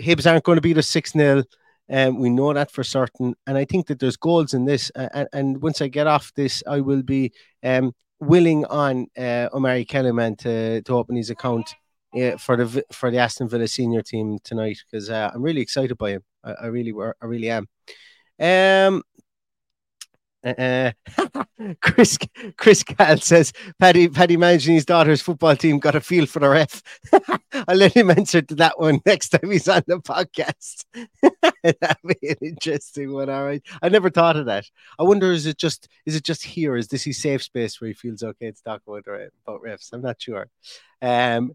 Hibs 0.00 0.30
aren't 0.30 0.44
going 0.44 0.56
to 0.56 0.62
beat 0.62 0.78
us 0.78 0.86
six 0.86 1.12
0 1.12 1.42
um, 1.90 2.18
we 2.18 2.30
know 2.30 2.52
that 2.52 2.70
for 2.70 2.84
certain. 2.84 3.34
And 3.46 3.56
I 3.56 3.64
think 3.64 3.86
that 3.86 3.98
there's 3.98 4.16
goals 4.16 4.54
in 4.54 4.64
this. 4.64 4.92
Uh, 4.94 5.24
and, 5.32 5.60
once 5.62 5.80
I 5.80 5.88
get 5.88 6.06
off 6.06 6.32
this, 6.34 6.62
I 6.66 6.80
will 6.80 7.02
be 7.02 7.32
um, 7.62 7.94
willing 8.20 8.64
on 8.66 9.06
uh, 9.16 9.48
Omari 9.52 9.84
Kellyman 9.84 10.36
to, 10.38 10.82
to 10.82 10.94
open 10.94 11.16
his 11.16 11.30
account 11.30 11.74
uh, 12.14 12.36
for 12.36 12.56
the 12.56 12.84
for 12.92 13.10
the 13.10 13.18
Aston 13.18 13.48
Villa 13.48 13.68
senior 13.68 14.02
team 14.02 14.38
tonight 14.42 14.78
because 14.90 15.10
uh, 15.10 15.30
I'm 15.32 15.42
really 15.42 15.60
excited 15.60 15.96
by 15.98 16.10
him. 16.12 16.24
I, 16.44 16.52
I 16.52 16.66
really 16.66 16.92
I 17.20 17.26
really 17.26 17.50
am. 17.50 17.66
Um, 18.40 19.02
uh, 20.44 20.92
Chris 21.82 22.18
Chris 22.56 22.82
Cal 22.84 23.18
says 23.18 23.52
Paddy 23.78 24.08
Paddy 24.08 24.36
managing 24.36 24.74
his 24.74 24.84
daughter's 24.84 25.20
football 25.20 25.56
team 25.56 25.78
got 25.78 25.94
a 25.94 26.00
feel 26.00 26.26
for 26.26 26.38
the 26.38 26.48
ref. 26.48 26.82
I'll 27.66 27.76
let 27.76 27.96
him 27.96 28.10
answer 28.10 28.42
to 28.42 28.54
that 28.56 28.78
one 28.78 29.00
next 29.06 29.30
time 29.30 29.50
he's 29.50 29.68
on 29.68 29.82
the 29.86 29.98
podcast. 29.98 30.84
That'd 31.62 31.96
be 32.20 32.28
an 32.28 32.36
interesting 32.40 33.12
one. 33.12 33.28
All 33.28 33.44
right. 33.44 33.62
I 33.82 33.88
never 33.88 34.10
thought 34.10 34.36
of 34.36 34.46
that. 34.46 34.66
I 34.98 35.02
wonder 35.02 35.32
is 35.32 35.46
it 35.46 35.58
just 35.58 35.88
is 36.06 36.14
it 36.14 36.24
just 36.24 36.44
here? 36.44 36.76
Is 36.76 36.88
this 36.88 37.04
his 37.04 37.20
safe 37.20 37.42
space 37.42 37.80
where 37.80 37.88
he 37.88 37.94
feels 37.94 38.22
okay 38.22 38.52
to 38.52 38.62
talk 38.62 38.82
about 38.86 39.04
about 39.06 39.62
refs? 39.62 39.92
I'm 39.92 40.02
not 40.02 40.20
sure. 40.20 40.48
Um 41.02 41.52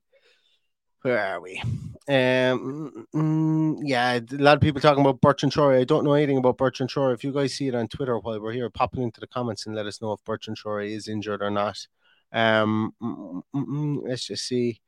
where 1.03 1.19
are 1.19 1.41
we? 1.41 1.61
Um, 2.07 3.07
mm, 3.13 3.42
yeah, 3.85 4.19
a 4.19 4.35
lot 4.35 4.55
of 4.55 4.61
people 4.61 4.81
talking 4.81 5.01
about 5.01 5.21
Bertrand 5.21 5.53
Traore. 5.53 5.79
I 5.79 5.83
don't 5.83 6.03
know 6.03 6.13
anything 6.13 6.37
about 6.37 6.57
Bertrand 6.57 6.89
Traore. 6.89 7.13
If 7.13 7.23
you 7.23 7.31
guys 7.31 7.53
see 7.53 7.67
it 7.67 7.75
on 7.75 7.87
Twitter 7.87 8.17
while 8.17 8.39
we're 8.39 8.51
here, 8.51 8.69
pop 8.69 8.95
it 8.95 9.01
into 9.01 9.19
the 9.19 9.27
comments 9.27 9.65
and 9.65 9.75
let 9.75 9.85
us 9.85 10.01
know 10.01 10.13
if 10.13 10.23
Bertrand 10.23 10.57
Traore 10.57 10.89
is 10.89 11.07
injured 11.07 11.41
or 11.41 11.51
not. 11.51 11.77
Um, 12.31 12.93
mm, 13.01 13.41
mm, 13.55 13.65
mm 13.65 13.99
let's 14.07 14.25
just 14.25 14.47
see. 14.47 14.79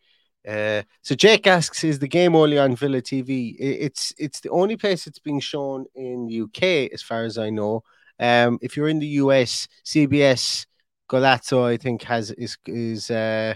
Uh, 0.47 0.83
so 1.01 1.15
Jake 1.15 1.47
asks, 1.47 1.83
"Is 1.83 1.99
the 1.99 2.07
game 2.07 2.35
only 2.35 2.57
on 2.57 2.75
Villa 2.75 3.01
TV?" 3.01 3.55
It's 3.59 4.13
it's 4.17 4.39
the 4.41 4.49
only 4.49 4.77
place 4.77 5.07
it's 5.07 5.19
being 5.19 5.39
shown 5.39 5.85
in 5.95 6.29
UK, 6.29 6.89
as 6.93 7.01
far 7.01 7.23
as 7.23 7.37
I 7.37 7.49
know. 7.49 7.83
Um, 8.19 8.59
if 8.61 8.77
you're 8.77 8.89
in 8.89 8.99
the 8.99 9.07
US, 9.23 9.67
CBS 9.83 10.65
Golazo, 11.09 11.65
I 11.65 11.77
think 11.77 12.03
has 12.03 12.31
is 12.31 12.57
is 12.65 13.09
uh 13.09 13.55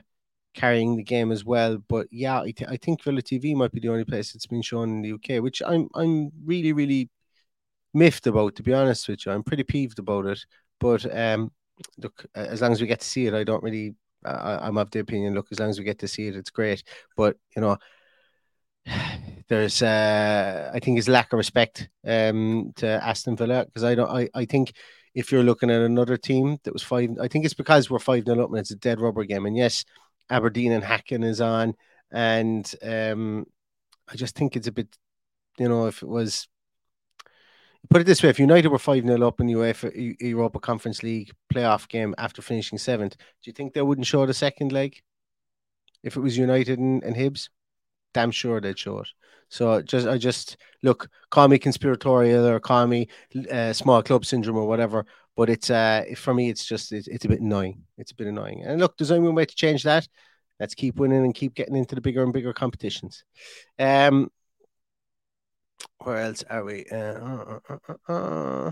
carrying 0.53 0.95
the 0.95 1.03
game 1.03 1.31
as 1.31 1.45
well. 1.45 1.77
But 1.87 2.07
yeah, 2.11 2.41
I, 2.41 2.51
th- 2.51 2.69
I 2.69 2.77
think 2.77 3.03
Villa 3.03 3.21
TV 3.21 3.55
might 3.55 3.71
be 3.71 3.79
the 3.79 3.89
only 3.89 4.05
place 4.05 4.35
it's 4.35 4.47
been 4.47 4.61
shown 4.61 4.89
in 4.89 5.01
the 5.01 5.09
UK, 5.09 5.39
which 5.39 5.61
I'm 5.65 5.89
I'm 5.95 6.31
really 6.45 6.73
really 6.73 7.09
miffed 7.93 8.27
about. 8.27 8.55
To 8.55 8.63
be 8.63 8.73
honest 8.73 9.07
with 9.07 9.25
you, 9.25 9.31
I'm 9.31 9.43
pretty 9.43 9.63
peeved 9.63 9.99
about 9.99 10.25
it. 10.25 10.39
But 10.79 11.05
um, 11.15 11.51
look, 11.97 12.25
as 12.35 12.61
long 12.61 12.71
as 12.71 12.81
we 12.81 12.87
get 12.87 13.01
to 13.01 13.07
see 13.07 13.27
it, 13.27 13.33
I 13.33 13.43
don't 13.43 13.63
really. 13.63 13.95
Uh, 14.25 14.59
I'm 14.61 14.77
of 14.77 14.91
the 14.91 14.99
opinion. 14.99 15.33
Look, 15.33 15.47
as 15.51 15.59
long 15.59 15.69
as 15.69 15.79
we 15.79 15.85
get 15.85 15.99
to 15.99 16.07
see 16.07 16.27
it, 16.27 16.35
it's 16.35 16.49
great. 16.49 16.83
But 17.15 17.37
you 17.55 17.61
know, 17.61 17.77
there's 19.47 19.81
uh, 19.81 20.71
I 20.73 20.79
think 20.79 20.97
his 20.97 21.07
lack 21.09 21.33
of 21.33 21.37
respect 21.37 21.89
um 22.05 22.71
to 22.77 22.87
Aston 22.87 23.35
Villa 23.35 23.65
because 23.65 23.83
I 23.83 23.95
don't 23.95 24.09
I, 24.09 24.29
I 24.33 24.45
think 24.45 24.73
if 25.15 25.31
you're 25.31 25.43
looking 25.43 25.71
at 25.71 25.81
another 25.81 26.17
team 26.17 26.57
that 26.63 26.73
was 26.73 26.83
five 26.83 27.09
I 27.21 27.27
think 27.27 27.45
it's 27.45 27.53
because 27.53 27.89
we're 27.89 27.99
five 27.99 28.25
nil 28.25 28.41
up 28.41 28.49
and 28.49 28.59
it's 28.59 28.71
a 28.71 28.75
dead 28.75 29.01
rubber 29.01 29.23
game 29.23 29.45
and 29.45 29.57
yes 29.57 29.83
Aberdeen 30.29 30.71
and 30.71 30.83
Häcken 30.83 31.23
is 31.23 31.41
on, 31.41 31.75
and 32.11 32.71
um, 32.83 33.45
I 34.07 34.15
just 34.15 34.35
think 34.35 34.55
it's 34.55 34.67
a 34.67 34.71
bit, 34.71 34.87
you 35.57 35.69
know, 35.69 35.87
if 35.87 36.01
it 36.01 36.09
was. 36.09 36.47
Put 37.89 38.01
it 38.01 38.03
this 38.03 38.21
way: 38.21 38.29
If 38.29 38.39
United 38.39 38.67
were 38.67 38.77
five 38.77 39.05
0 39.05 39.27
up 39.27 39.39
in 39.39 39.47
the 39.47 39.53
UEFA 39.53 40.15
Europa 40.19 40.59
Conference 40.59 41.01
League 41.01 41.31
playoff 41.53 41.87
game 41.87 42.13
after 42.17 42.41
finishing 42.41 42.77
seventh, 42.77 43.15
do 43.17 43.25
you 43.45 43.53
think 43.53 43.73
they 43.73 43.81
wouldn't 43.81 44.07
show 44.07 44.25
the 44.25 44.33
second 44.33 44.71
leg? 44.71 45.01
If 46.03 46.15
it 46.15 46.21
was 46.21 46.37
United 46.37 46.77
and, 46.79 47.03
and 47.03 47.15
Hibs, 47.15 47.49
damn 48.13 48.31
sure 48.31 48.59
they'd 48.61 48.77
show 48.79 48.99
it. 48.99 49.07
So 49.49 49.81
just 49.81 50.07
I 50.07 50.17
just 50.17 50.57
look, 50.83 51.09
call 51.31 51.47
me 51.47 51.57
conspiratorial 51.57 52.45
or 52.45 52.59
call 52.59 52.85
me 52.87 53.07
uh, 53.51 53.73
small 53.73 54.03
club 54.03 54.25
syndrome 54.25 54.57
or 54.57 54.67
whatever. 54.67 55.05
But 55.35 55.49
it's 55.49 55.69
uh 55.69 56.03
for 56.15 56.33
me, 56.33 56.49
it's 56.49 56.65
just 56.65 56.91
it's, 56.91 57.07
it's 57.07 57.25
a 57.25 57.29
bit 57.29 57.41
annoying. 57.41 57.83
It's 57.97 58.11
a 58.11 58.15
bit 58.15 58.27
annoying. 58.27 58.63
And 58.63 58.79
look, 58.79 58.97
there's 58.97 59.11
only 59.11 59.27
one 59.27 59.35
way 59.35 59.45
to 59.45 59.55
change 59.55 59.83
that. 59.83 60.07
Let's 60.59 60.75
keep 60.75 60.97
winning 60.97 61.23
and 61.23 61.33
keep 61.33 61.55
getting 61.55 61.75
into 61.75 61.95
the 61.95 62.01
bigger 62.01 62.23
and 62.23 62.33
bigger 62.33 62.53
competitions. 62.53 63.23
Um, 63.79 64.29
where 65.99 66.17
else 66.17 66.43
are 66.49 66.63
we? 66.63 66.85
Uh, 66.91 66.95
uh, 66.95 67.59
uh, 67.69 67.77
uh, 67.87 68.11
uh. 68.11 68.71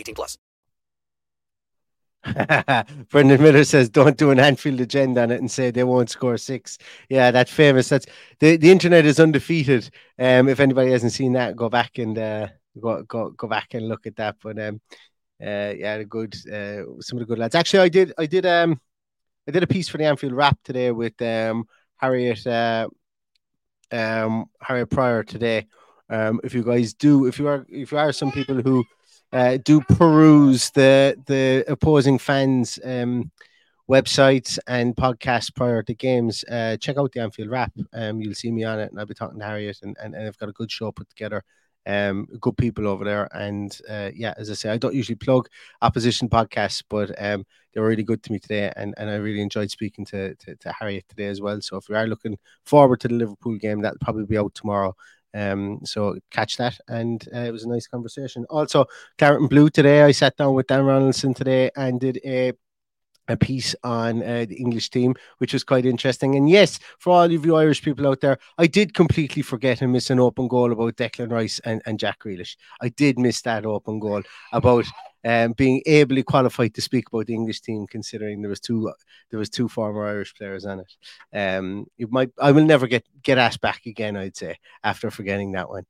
18 0.01 0.15
plus. 0.15 0.37
Brendan 3.09 3.41
Miller 3.41 3.63
says, 3.63 3.89
"Don't 3.89 4.17
do 4.17 4.29
an 4.29 4.39
Anfield 4.39 4.79
agenda 4.79 5.23
on 5.23 5.31
it 5.31 5.39
and 5.39 5.49
say 5.49 5.71
they 5.71 5.83
won't 5.83 6.09
score 6.09 6.37
six. 6.37 6.77
Yeah, 7.09 7.31
that's 7.31 7.51
famous. 7.51 7.89
That's 7.89 8.05
the, 8.39 8.57
the 8.57 8.69
internet 8.69 9.05
is 9.05 9.19
undefeated. 9.19 9.89
Um, 10.19 10.47
if 10.47 10.59
anybody 10.59 10.91
hasn't 10.91 11.13
seen 11.13 11.33
that, 11.33 11.55
go 11.55 11.67
back 11.67 11.97
and 11.97 12.17
uh, 12.17 12.47
go 12.79 13.01
go 13.03 13.31
go 13.31 13.47
back 13.47 13.73
and 13.73 13.87
look 13.87 14.05
at 14.05 14.17
that. 14.17 14.35
But 14.43 14.59
um, 14.59 14.81
uh, 15.41 15.73
yeah, 15.75 16.03
good 16.03 16.35
uh, 16.47 16.83
some 16.99 17.17
of 17.17 17.21
the 17.21 17.25
good 17.25 17.39
lads. 17.39 17.55
Actually, 17.55 17.79
I 17.79 17.89
did 17.89 18.13
I 18.19 18.27
did 18.27 18.45
um 18.45 18.79
I 19.47 19.51
did 19.51 19.63
a 19.63 19.67
piece 19.67 19.89
for 19.89 19.97
the 19.97 20.05
Anfield 20.05 20.33
Wrap 20.33 20.59
today 20.63 20.91
with 20.91 21.19
um, 21.21 21.65
Harriet 21.97 22.45
uh, 22.45 22.87
um, 23.91 24.45
Harriet 24.61 24.89
Pryor 24.89 25.23
today. 25.23 25.67
Um, 26.09 26.39
if 26.43 26.53
you 26.53 26.63
guys 26.63 26.93
do, 26.93 27.25
if 27.25 27.39
you 27.39 27.47
are, 27.47 27.65
if 27.69 27.91
you 27.91 27.97
are 27.97 28.11
some 28.11 28.31
people 28.31 28.61
who 28.61 28.83
uh, 29.33 29.57
do 29.63 29.81
peruse 29.81 30.71
the 30.71 31.15
the 31.25 31.63
opposing 31.67 32.17
fans 32.17 32.79
um, 32.83 33.31
websites 33.89 34.57
and 34.67 34.95
podcasts 34.95 35.53
prior 35.53 35.83
to 35.83 35.93
games, 35.93 36.45
uh, 36.49 36.77
check 36.77 36.97
out 36.97 37.11
the 37.11 37.21
Anfield 37.21 37.49
Wrap. 37.49 37.73
Um, 37.93 38.21
you'll 38.21 38.33
see 38.33 38.51
me 38.51 38.63
on 38.63 38.79
it, 38.79 38.89
and 38.89 38.99
I'll 38.99 39.05
be 39.05 39.13
talking 39.13 39.39
to 39.39 39.45
Harriet, 39.45 39.79
and, 39.83 39.97
and, 40.01 40.15
and 40.15 40.27
I've 40.27 40.37
got 40.37 40.49
a 40.49 40.53
good 40.53 40.71
show 40.71 40.91
put 40.91 41.09
together. 41.09 41.43
Um, 41.87 42.27
good 42.39 42.57
people 42.57 42.87
over 42.87 43.03
there, 43.03 43.27
and 43.35 43.75
uh, 43.89 44.11
yeah, 44.13 44.35
as 44.37 44.51
I 44.51 44.53
say, 44.53 44.69
I 44.69 44.77
don't 44.77 44.93
usually 44.93 45.15
plug 45.15 45.49
opposition 45.81 46.29
podcasts, 46.29 46.83
but 46.87 47.11
um, 47.21 47.43
they 47.73 47.81
were 47.81 47.87
really 47.87 48.03
good 48.03 48.21
to 48.23 48.31
me 48.31 48.37
today, 48.37 48.71
and, 48.75 48.93
and 48.97 49.09
I 49.09 49.15
really 49.15 49.41
enjoyed 49.41 49.71
speaking 49.71 50.05
to, 50.05 50.35
to, 50.35 50.55
to 50.55 50.71
Harriet 50.71 51.05
today 51.09 51.25
as 51.25 51.41
well. 51.41 51.59
So 51.59 51.77
if 51.77 51.89
you 51.89 51.95
are 51.95 52.05
looking 52.05 52.37
forward 52.65 52.99
to 52.99 53.07
the 53.07 53.15
Liverpool 53.15 53.57
game, 53.57 53.81
that'll 53.81 53.97
probably 53.99 54.25
be 54.25 54.37
out 54.37 54.53
tomorrow. 54.53 54.95
Um, 55.33 55.79
so 55.83 56.17
catch 56.29 56.57
that, 56.57 56.77
and 56.87 57.25
uh, 57.33 57.39
it 57.39 57.51
was 57.51 57.63
a 57.63 57.69
nice 57.69 57.87
conversation. 57.87 58.45
Also, 58.49 58.85
Claret 59.17 59.39
and 59.39 59.49
Blue 59.49 59.69
today. 59.69 60.03
I 60.03 60.11
sat 60.11 60.37
down 60.37 60.53
with 60.53 60.67
Dan 60.67 60.81
Ronaldson 60.81 61.35
today 61.35 61.71
and 61.75 61.99
did 61.99 62.19
a 62.25 62.53
a 63.27 63.37
piece 63.37 63.75
on 63.83 64.23
uh, 64.23 64.45
the 64.47 64.55
English 64.55 64.89
team, 64.89 65.15
which 65.37 65.53
was 65.53 65.63
quite 65.63 65.85
interesting. 65.85 66.35
And 66.35 66.49
yes, 66.49 66.79
for 66.99 67.11
all 67.11 67.23
of 67.23 67.45
you 67.45 67.55
Irish 67.55 67.81
people 67.81 68.07
out 68.07 68.21
there, 68.21 68.37
I 68.57 68.67
did 68.67 68.93
completely 68.93 69.41
forget 69.41 69.81
and 69.81 69.91
miss 69.91 70.09
an 70.09 70.19
open 70.19 70.47
goal 70.47 70.71
about 70.71 70.97
Declan 70.97 71.31
Rice 71.31 71.59
and, 71.63 71.81
and 71.85 71.99
Jack 71.99 72.19
Grealish. 72.19 72.55
I 72.81 72.89
did 72.89 73.19
miss 73.19 73.41
that 73.43 73.65
open 73.65 73.99
goal 73.99 74.23
about 74.51 74.85
um, 75.23 75.53
being 75.53 75.81
ably 75.85 76.23
qualified 76.23 76.73
to 76.73 76.81
speak 76.81 77.07
about 77.07 77.27
the 77.27 77.33
English 77.35 77.61
team, 77.61 77.85
considering 77.87 78.41
there 78.41 78.49
was 78.49 78.59
two 78.59 78.91
there 79.29 79.39
was 79.39 79.49
two 79.49 79.67
former 79.67 80.07
Irish 80.07 80.33
players 80.33 80.65
on 80.65 80.79
it. 80.81 81.37
Um, 81.37 81.85
you 81.97 82.07
might 82.09 82.31
I 82.39 82.51
will 82.51 82.65
never 82.65 82.87
get 82.87 83.05
get 83.21 83.37
asked 83.37 83.61
back 83.61 83.85
again. 83.85 84.17
I'd 84.17 84.35
say 84.37 84.57
after 84.83 85.11
forgetting 85.11 85.51
that 85.51 85.69
one. 85.69 85.85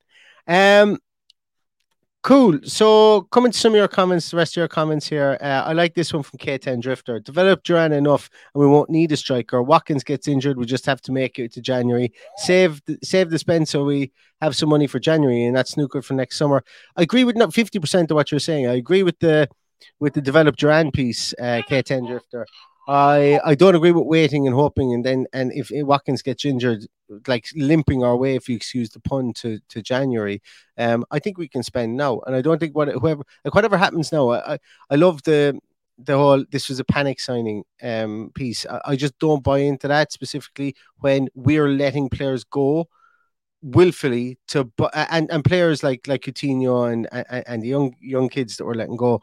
Um, 0.48 0.98
Cool. 2.24 2.60
So, 2.64 3.22
coming 3.32 3.52
to 3.52 3.58
some 3.58 3.74
of 3.74 3.78
your 3.78 3.88
comments, 3.88 4.30
the 4.30 4.38
rest 4.38 4.54
of 4.54 4.62
your 4.62 4.68
comments 4.68 5.08
here. 5.08 5.40
Uh, 5.42 5.64
I 5.66 5.74
like 5.74 5.96
this 5.96 6.14
one 6.14 6.22
from 6.22 6.38
K10 6.38 6.80
Drifter. 6.80 7.20
Develop 7.20 7.64
Duran 7.64 7.94
enough, 7.94 8.30
and 8.54 8.62
we 8.62 8.68
won't 8.68 8.92
need 8.92 9.12
a 9.12 9.18
striker. 9.18 9.64
Watkins 9.64 10.04
gets 10.04 10.28
injured. 10.28 10.60
We 10.60 10.68
just 10.68 10.86
have 10.86 11.02
to 11.02 11.12
make 11.12 11.40
it 11.40 11.52
to 11.54 11.62
January. 11.62 12.14
Save 12.38 12.80
the, 12.86 13.00
save 13.02 13.32
the 13.32 13.40
spend 13.40 13.68
so 13.68 13.86
we 13.86 14.12
have 14.40 14.56
some 14.56 14.70
money 14.70 14.86
for 14.86 15.00
January, 15.00 15.46
and 15.46 15.56
that's 15.56 15.72
snooker 15.72 16.04
for 16.04 16.14
next 16.14 16.38
summer. 16.38 16.64
I 16.96 17.02
agree 17.02 17.24
with 17.24 17.38
not 17.38 17.56
fifty 17.56 17.80
percent 17.80 18.12
of 18.12 18.16
what 18.16 18.30
you're 18.30 18.40
saying. 18.40 18.68
I 18.68 18.76
agree 18.76 19.02
with 19.02 19.18
the 19.18 19.50
with 20.00 20.14
the 20.14 20.22
develop 20.22 20.58
Duran 20.58 20.92
piece, 20.92 21.34
uh, 21.40 21.64
K10 21.68 22.06
Drifter. 22.06 22.46
I 22.88 23.40
I 23.46 23.56
don't 23.56 23.76
agree 23.76 23.92
with 23.92 24.06
waiting 24.06 24.48
and 24.48 24.56
hoping, 24.56 24.94
and 24.94 25.06
then 25.06 25.28
and 25.34 25.52
if 25.54 25.70
Watkins 25.72 26.22
gets 26.24 26.46
injured, 26.46 26.86
like 27.28 27.48
limping 27.56 28.04
our 28.04 28.18
way, 28.18 28.36
if 28.36 28.50
you 28.50 28.56
excuse 28.56 28.90
the 28.90 29.00
pun, 29.00 29.34
to 29.34 29.60
to 29.70 29.82
January, 29.82 30.42
um, 30.78 31.06
I 31.12 31.20
think 31.20 31.38
we 31.38 31.48
can 31.48 31.64
spend 31.64 31.96
now, 31.96 32.22
and 32.26 32.36
I 32.36 32.42
don't 32.42 32.60
think 32.60 32.76
what 32.76 32.90
whoever 32.90 33.24
like 33.46 33.54
whatever 33.56 33.78
happens 33.78 34.12
now, 34.12 34.30
I 34.32 34.54
I, 34.54 34.58
I 34.90 34.96
love 34.96 35.22
the 35.24 35.60
the 36.00 36.18
whole 36.18 36.44
this 36.52 36.70
was 36.70 36.80
a 36.80 36.84
panic 36.86 37.20
signing 37.20 37.64
um 37.84 38.32
piece. 38.36 38.66
I, 38.66 38.82
I 38.86 38.96
just 38.96 39.18
don't 39.20 39.44
buy 39.44 39.60
into 39.60 39.88
that 39.88 40.12
specifically 40.12 40.76
when 41.00 41.30
we're 41.36 41.70
letting 41.70 42.10
players 42.10 42.44
go 42.44 42.88
willfully 43.62 44.40
to 44.48 44.72
and 44.94 45.30
and 45.32 45.44
players 45.46 45.84
like 45.84 46.08
like 46.08 46.22
Coutinho 46.24 46.92
and 46.92 47.08
and, 47.12 47.44
and 47.48 47.64
the 47.64 47.68
young 47.68 47.96
young 48.02 48.28
kids 48.30 48.58
that 48.58 48.66
we're 48.66 48.74
letting 48.74 48.98
go 48.98 49.22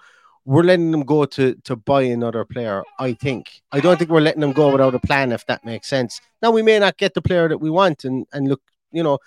we're 0.48 0.62
letting 0.62 0.92
them 0.92 1.02
go 1.02 1.26
to 1.26 1.54
to 1.64 1.76
buy 1.76 2.00
another 2.00 2.42
player. 2.42 2.82
I 2.98 3.12
think. 3.12 3.60
I 3.70 3.80
don't 3.80 3.98
think 3.98 4.10
we're 4.10 4.22
letting 4.22 4.40
them 4.40 4.52
go 4.52 4.72
without 4.72 4.94
a 4.94 4.98
plan, 4.98 5.30
if 5.30 5.44
that 5.44 5.62
makes 5.62 5.88
sense. 5.88 6.22
Now 6.40 6.50
we 6.52 6.62
may 6.62 6.78
not 6.78 6.96
get 6.96 7.12
the 7.12 7.20
player 7.20 7.50
that 7.50 7.58
we 7.58 7.68
want, 7.68 8.04
and 8.04 8.26
and 8.32 8.48
look, 8.48 8.62
you 8.90 9.02
know, 9.02 9.18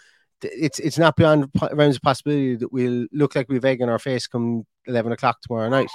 it's 0.42 0.80
it's 0.80 0.98
not 0.98 1.16
beyond 1.16 1.52
realms 1.74 1.98
of 1.98 2.02
possibility 2.02 2.56
that 2.56 2.74
we'll 2.74 3.06
look 3.12 3.36
like 3.36 3.50
we've 3.50 3.64
egg 3.64 3.82
in 3.82 3.90
our 3.90 4.00
face 4.00 4.26
come 4.26 4.66
eleven 4.88 5.12
o'clock 5.12 5.42
tomorrow 5.42 5.70
night. 5.70 5.92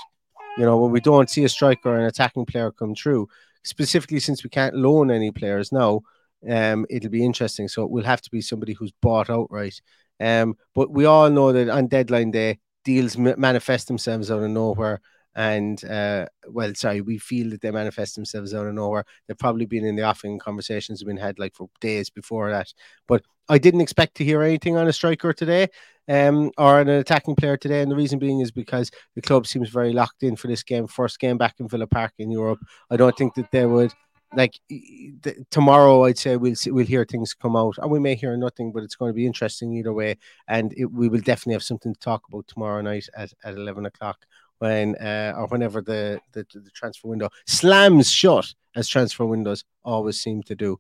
You 0.59 0.65
know, 0.65 0.79
when 0.79 0.93
we 0.93 1.01
don't 1.01 1.29
see 1.29 1.43
a 1.43 1.49
striker 1.49 1.91
or 1.91 1.99
an 1.99 2.07
attacking 2.07 2.47
player 2.47 2.71
come 2.71 2.95
through, 2.95 3.29
specifically 3.65 4.21
since 4.21 4.45
we 4.45 4.51
can't 4.51 4.77
loan 4.77 5.11
any 5.11 5.33
players 5.33 5.73
now, 5.73 6.03
um, 6.49 6.87
it'll 6.89 7.11
be 7.11 7.25
interesting. 7.25 7.67
So 7.67 7.83
it 7.83 7.91
will 7.91 8.05
have 8.05 8.23
to 8.23 8.31
be 8.31 8.41
somebody 8.41 8.75
who's 8.75 8.93
bought 9.03 9.29
outright. 9.29 9.81
Um, 10.21 10.57
but 10.73 10.93
we 10.93 11.05
all 11.05 11.31
know 11.31 11.51
that 11.53 11.69
on 11.69 11.89
deadline 11.89 12.31
day, 12.31 12.61
deals 12.85 13.19
manifest 13.19 13.89
themselves 13.89 14.31
out 14.31 14.45
of 14.45 14.51
nowhere 14.51 15.01
and 15.37 15.85
uh, 15.85 16.27
well, 16.49 16.75
sorry, 16.75 17.03
we 17.03 17.19
feel 17.19 17.51
that 17.51 17.61
they 17.61 17.71
manifest 17.71 18.17
themselves 18.17 18.55
out 18.55 18.67
of 18.67 18.75
nowhere. 18.75 19.05
They've 19.29 19.37
probably 19.37 19.67
been 19.67 19.85
in 19.85 19.95
the 19.95 20.09
offing 20.09 20.39
conversations 20.39 21.01
have 21.01 21.07
been 21.07 21.19
had 21.19 21.39
like 21.39 21.55
for 21.55 21.69
days 21.81 22.09
before 22.09 22.51
that. 22.51 22.73
But 23.07 23.23
I 23.47 23.59
didn't 23.59 23.83
expect 23.83 24.17
to 24.17 24.25
hear 24.25 24.43
anything 24.43 24.79
on 24.79 24.89
a 24.89 24.95
striker 24.95 25.35
today, 25.35 25.69
um, 26.09 26.53
or 26.57 26.81
an 26.81 26.89
attacking 26.89 27.37
player 27.37 27.59
today. 27.59 27.83
And 27.83 27.91
the 27.91 27.97
reason 27.97 28.19
being 28.19 28.41
is 28.41 28.51
because 28.51 28.91
the 29.15 29.21
club 29.21 29.47
seems 29.47 29.69
very 29.69 29.93
locked 29.93 30.23
in 30.23 30.37
for 30.37 30.49
this 30.49 30.63
game, 30.63 30.87
first 30.87 31.21
game 31.21 31.37
back 31.37 31.57
in 31.61 31.69
Villa 31.69 31.87
Park 31.87 32.15
in 32.19 32.31
Europe. 32.31 32.61
I 32.91 32.97
don't 32.97 33.17
think 33.17 33.35
that 33.35 33.51
they 33.51 33.67
would 33.67 33.93
like 34.35 34.59
th- 34.69 35.37
tomorrow 35.53 36.05
i'd 36.05 36.19
say 36.19 36.37
we'll 36.37 36.57
see, 36.57 36.71
we'll 36.73 36.85
hear 36.85 37.05
things 37.05 37.33
come 37.33 37.55
out 37.55 37.79
and 37.79 37.91
we 37.91 38.01
may 38.01 38.15
hear 38.15 38.37
nothing 38.37 38.73
but 38.73 38.83
it's 38.83 38.97
going 38.97 39.09
to 39.09 39.15
be 39.15 39.25
interesting 39.25 39.73
either 39.73 39.93
way 39.93 40.17
and 40.49 40.75
it, 40.77 40.87
we 40.87 41.09
will 41.09 41.21
definitely 41.21 41.53
have 41.53 41.63
something 41.63 41.95
to 41.95 42.01
talk 42.01 42.25
about 42.29 42.47
tomorrow 42.49 42.81
night 42.81 43.09
at, 43.17 43.33
at 43.45 43.55
11 43.55 43.87
o'clock 43.87 44.27
when 44.59 44.97
uh, 44.97 45.35
or 45.37 45.47
whenever 45.49 45.81
the, 45.81 46.21
the, 46.33 46.47
the 46.53 46.71
transfer 46.71 47.09
window 47.09 47.29
slams 47.47 48.11
shut, 48.11 48.53
as 48.75 48.89
transfer 48.89 49.25
windows 49.25 49.65
always 49.85 50.21
seem 50.21 50.43
to 50.45 50.55
do. 50.55 50.79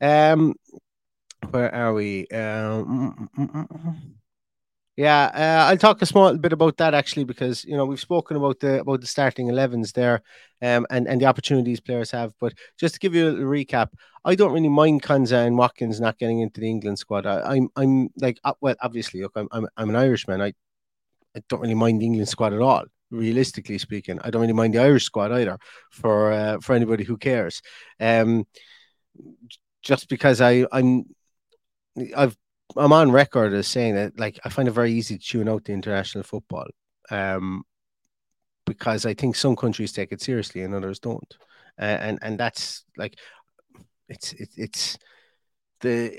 Um, 0.00 0.54
where 1.50 1.74
are 1.74 1.94
we? 1.94 2.26
Um, 2.28 3.28
mm, 3.36 3.46
mm, 3.46 3.68
mm, 3.68 3.96
yeah, 4.96 5.30
uh, 5.34 5.70
I'll 5.70 5.78
talk 5.78 6.02
a 6.02 6.06
small 6.06 6.36
bit 6.36 6.52
about 6.52 6.76
that 6.76 6.92
actually 6.92 7.24
because 7.24 7.64
you 7.64 7.76
know 7.76 7.86
we've 7.86 8.00
spoken 8.00 8.36
about 8.36 8.60
the 8.60 8.80
about 8.80 9.00
the 9.00 9.06
starting 9.06 9.48
11s 9.48 9.92
there, 9.92 10.22
um, 10.60 10.86
and 10.90 11.08
and 11.08 11.20
the 11.20 11.26
opportunities 11.26 11.80
players 11.80 12.10
have. 12.10 12.34
But 12.38 12.52
just 12.78 12.94
to 12.94 13.00
give 13.00 13.14
you 13.14 13.28
a 13.28 13.34
recap, 13.34 13.92
I 14.24 14.34
don't 14.34 14.52
really 14.52 14.68
mind 14.68 15.02
Konsa 15.02 15.46
and 15.46 15.56
Watkins 15.56 16.00
not 16.00 16.18
getting 16.18 16.40
into 16.40 16.60
the 16.60 16.68
England 16.68 16.98
squad. 16.98 17.24
I, 17.24 17.56
am 17.56 17.70
I'm, 17.76 17.88
I'm 17.88 18.10
like 18.20 18.40
uh, 18.44 18.52
well, 18.60 18.74
obviously, 18.82 19.22
look, 19.22 19.32
I'm 19.36 19.48
I'm, 19.52 19.66
I'm 19.76 19.88
an 19.88 19.96
Irishman. 19.96 20.42
I 20.42 20.52
I 21.34 21.42
don't 21.48 21.60
really 21.60 21.74
mind 21.74 22.02
the 22.02 22.06
England 22.06 22.28
squad 22.28 22.52
at 22.52 22.60
all 22.60 22.84
realistically 23.10 23.78
speaking. 23.78 24.18
I 24.22 24.30
don't 24.30 24.42
really 24.42 24.52
mind 24.52 24.74
the 24.74 24.82
Irish 24.82 25.04
squad 25.04 25.32
either 25.32 25.58
for 25.90 26.32
uh, 26.32 26.58
for 26.60 26.74
anybody 26.74 27.04
who 27.04 27.16
cares. 27.16 27.62
Um, 27.98 28.46
just 29.82 30.08
because 30.08 30.40
I 30.40 30.66
I'm 30.72 31.04
I've 32.16 32.36
I'm 32.76 32.92
on 32.92 33.10
record 33.10 33.52
as 33.52 33.66
saying 33.66 33.94
that 33.96 34.18
like 34.18 34.38
I 34.44 34.48
find 34.48 34.68
it 34.68 34.72
very 34.72 34.92
easy 34.92 35.18
to 35.18 35.24
tune 35.24 35.48
out 35.48 35.64
the 35.64 35.72
international 35.72 36.24
football. 36.24 36.66
Um, 37.10 37.64
because 38.66 39.04
I 39.04 39.14
think 39.14 39.34
some 39.34 39.56
countries 39.56 39.92
take 39.92 40.12
it 40.12 40.22
seriously 40.22 40.62
and 40.62 40.74
others 40.74 41.00
don't, 41.00 41.36
uh, 41.80 41.98
and 42.00 42.18
and 42.22 42.38
that's 42.38 42.84
like 42.96 43.18
it's 44.08 44.32
it, 44.34 44.50
it's 44.56 44.96
the 45.80 46.12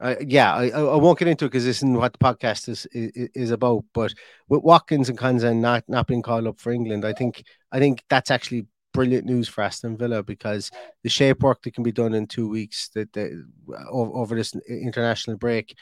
uh, 0.00 0.14
yeah, 0.26 0.54
I, 0.54 0.70
I 0.70 0.96
won't 0.96 1.18
get 1.18 1.28
into 1.28 1.44
it 1.44 1.48
because 1.48 1.64
this 1.64 1.78
isn't 1.78 1.94
what 1.94 2.12
the 2.12 2.18
podcast 2.18 2.68
is, 2.68 2.86
is, 2.92 3.28
is 3.34 3.50
about. 3.50 3.84
But 3.92 4.14
with 4.48 4.62
Watkins 4.62 5.08
and 5.10 5.18
Konsa 5.18 5.54
not 5.54 5.84
not 5.88 6.06
being 6.06 6.22
called 6.22 6.46
up 6.46 6.58
for 6.58 6.72
England, 6.72 7.04
I 7.04 7.12
think 7.12 7.44
I 7.70 7.78
think 7.78 8.02
that's 8.08 8.30
actually 8.30 8.66
brilliant 8.92 9.26
news 9.26 9.48
for 9.48 9.62
Aston 9.62 9.96
Villa 9.96 10.22
because 10.22 10.70
the 11.02 11.10
shape 11.10 11.42
work 11.42 11.62
that 11.62 11.74
can 11.74 11.84
be 11.84 11.92
done 11.92 12.14
in 12.14 12.26
two 12.26 12.48
weeks 12.48 12.88
that, 12.94 13.12
that 13.12 13.44
over, 13.90 14.34
this 14.34 14.54
international 14.68 15.36
break, 15.36 15.76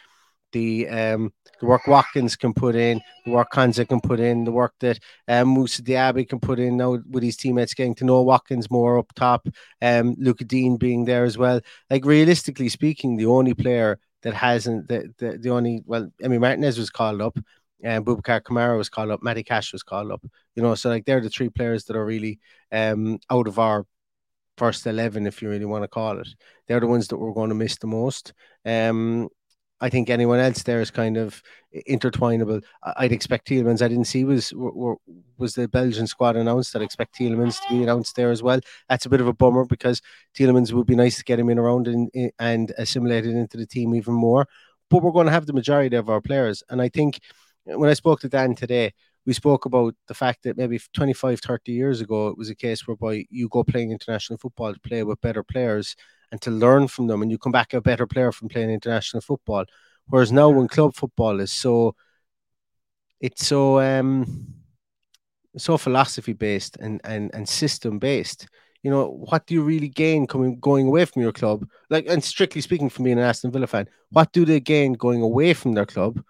the 0.52 0.88
um 0.88 1.32
the 1.60 1.66
work 1.66 1.86
Watkins 1.86 2.34
can 2.34 2.54
put 2.54 2.74
in, 2.74 3.00
the 3.24 3.30
work 3.30 3.52
Konsa 3.52 3.88
can 3.88 4.00
put 4.00 4.18
in, 4.18 4.44
the 4.44 4.52
work 4.52 4.74
that 4.80 4.98
um, 5.28 5.48
Moussa 5.48 5.82
Diaby 5.82 6.28
can 6.28 6.40
put 6.40 6.58
in 6.58 6.76
now 6.76 6.98
with 7.08 7.22
his 7.22 7.36
teammates 7.36 7.74
getting 7.74 7.94
to 7.96 8.04
know 8.04 8.22
Watkins 8.22 8.70
more 8.70 8.98
up 8.98 9.12
top, 9.14 9.46
um 9.80 10.16
Lucas 10.18 10.46
Digne 10.46 10.76
being 10.76 11.04
there 11.04 11.24
as 11.24 11.38
well. 11.38 11.60
Like 11.88 12.04
realistically 12.04 12.68
speaking, 12.68 13.16
the 13.16 13.26
only 13.26 13.54
player 13.54 13.98
that 14.22 14.34
hasn't 14.34 14.88
the, 14.88 15.12
the, 15.18 15.38
the 15.38 15.50
only 15.50 15.82
well, 15.86 16.10
I 16.24 16.28
mean 16.28 16.40
Martinez 16.40 16.78
was 16.78 16.90
called 16.90 17.20
up, 17.22 17.38
and 17.82 18.04
Boubacar 18.04 18.42
Kamara 18.42 18.76
was 18.76 18.88
called 18.88 19.10
up, 19.10 19.22
Matty 19.22 19.42
Cash 19.42 19.72
was 19.72 19.82
called 19.82 20.10
up. 20.10 20.24
You 20.54 20.62
know, 20.62 20.74
so 20.74 20.88
like 20.88 21.04
they're 21.04 21.20
the 21.20 21.30
three 21.30 21.48
players 21.48 21.84
that 21.84 21.96
are 21.96 22.04
really 22.04 22.40
um 22.72 23.18
out 23.30 23.46
of 23.48 23.58
our 23.58 23.86
first 24.56 24.86
eleven, 24.86 25.26
if 25.26 25.40
you 25.40 25.48
really 25.48 25.64
want 25.64 25.84
to 25.84 25.88
call 25.88 26.18
it. 26.18 26.28
They're 26.66 26.80
the 26.80 26.86
ones 26.86 27.08
that 27.08 27.16
we're 27.16 27.32
going 27.32 27.50
to 27.50 27.54
miss 27.54 27.78
the 27.78 27.86
most. 27.86 28.32
Um, 28.64 29.28
I 29.80 29.88
think 29.88 30.10
anyone 30.10 30.40
else 30.40 30.62
there 30.62 30.80
is 30.80 30.90
kind 30.90 31.16
of 31.16 31.42
intertwinable. 31.88 32.64
I'd 32.96 33.12
expect 33.12 33.48
Tielemans. 33.48 33.82
I 33.82 33.88
didn't 33.88 34.06
see 34.06 34.24
was 34.24 34.52
was 34.54 35.54
the 35.54 35.68
Belgian 35.68 36.06
squad 36.06 36.36
announced. 36.36 36.74
I'd 36.74 36.82
expect 36.82 37.16
Tielemans 37.16 37.60
to 37.62 37.74
be 37.74 37.82
announced 37.82 38.16
there 38.16 38.30
as 38.30 38.42
well. 38.42 38.60
That's 38.88 39.06
a 39.06 39.08
bit 39.08 39.20
of 39.20 39.28
a 39.28 39.32
bummer 39.32 39.64
because 39.64 40.02
Tielemans 40.36 40.72
would 40.72 40.86
be 40.86 40.96
nice 40.96 41.18
to 41.18 41.24
get 41.24 41.38
him 41.38 41.48
in 41.48 41.58
around 41.58 41.86
and 41.86 42.10
and 42.38 42.72
assimilated 42.78 43.34
into 43.34 43.56
the 43.56 43.66
team 43.66 43.94
even 43.94 44.14
more. 44.14 44.46
But 44.90 45.02
we're 45.02 45.12
going 45.12 45.26
to 45.26 45.32
have 45.32 45.46
the 45.46 45.52
majority 45.52 45.96
of 45.96 46.08
our 46.08 46.20
players, 46.20 46.62
and 46.70 46.82
I 46.82 46.88
think 46.88 47.20
uh, 47.70 47.78
when 47.78 47.90
I 47.90 47.94
spoke 47.94 48.20
to 48.20 48.28
Dan 48.28 48.54
today, 48.54 48.92
we 49.26 49.34
spoke 49.34 49.66
about 49.66 49.94
the 50.06 50.14
fact 50.14 50.42
that 50.44 50.56
maybe 50.56 50.80
25, 50.94 51.40
30 51.40 51.72
years 51.72 52.00
ago, 52.00 52.28
it 52.28 52.38
was 52.38 52.48
a 52.48 52.54
case 52.54 52.86
whereby 52.86 53.26
you 53.30 53.48
go 53.50 53.62
playing 53.62 53.92
international 53.92 54.38
football 54.38 54.72
to 54.72 54.80
play 54.80 55.04
with 55.04 55.20
better 55.20 55.42
players 55.42 55.94
and 56.30 56.40
to 56.42 56.50
learn 56.50 56.88
from 56.88 57.06
them, 57.06 57.22
and 57.22 57.30
you 57.30 57.38
come 57.38 57.52
back 57.52 57.72
a 57.74 57.80
better 57.80 58.06
player 58.06 58.32
from 58.32 58.48
playing 58.48 58.70
international 58.70 59.20
football. 59.20 59.64
Whereas 60.06 60.32
now, 60.32 60.48
when 60.48 60.68
club 60.68 60.94
football 60.94 61.40
is 61.40 61.52
so 61.52 61.94
it's 63.20 63.46
so 63.46 63.80
um 63.80 64.54
so 65.56 65.76
philosophy 65.76 66.32
based 66.32 66.76
and 66.76 67.00
and 67.04 67.30
and 67.34 67.48
system 67.48 67.98
based. 67.98 68.46
You 68.84 68.92
know, 68.92 69.08
what 69.08 69.44
do 69.46 69.54
you 69.54 69.62
really 69.62 69.88
gain 69.88 70.26
coming 70.26 70.60
going 70.60 70.86
away 70.86 71.04
from 71.04 71.22
your 71.22 71.32
club? 71.32 71.66
Like, 71.90 72.06
and 72.08 72.22
strictly 72.22 72.60
speaking, 72.60 72.88
from 72.88 73.04
being 73.04 73.18
an 73.18 73.24
Aston 73.24 73.50
Villa 73.50 73.66
fan, 73.66 73.88
what 74.10 74.32
do 74.32 74.44
they 74.44 74.60
gain 74.60 74.92
going 74.92 75.20
away 75.20 75.52
from 75.52 75.72
their 75.74 75.84
club 75.84 76.22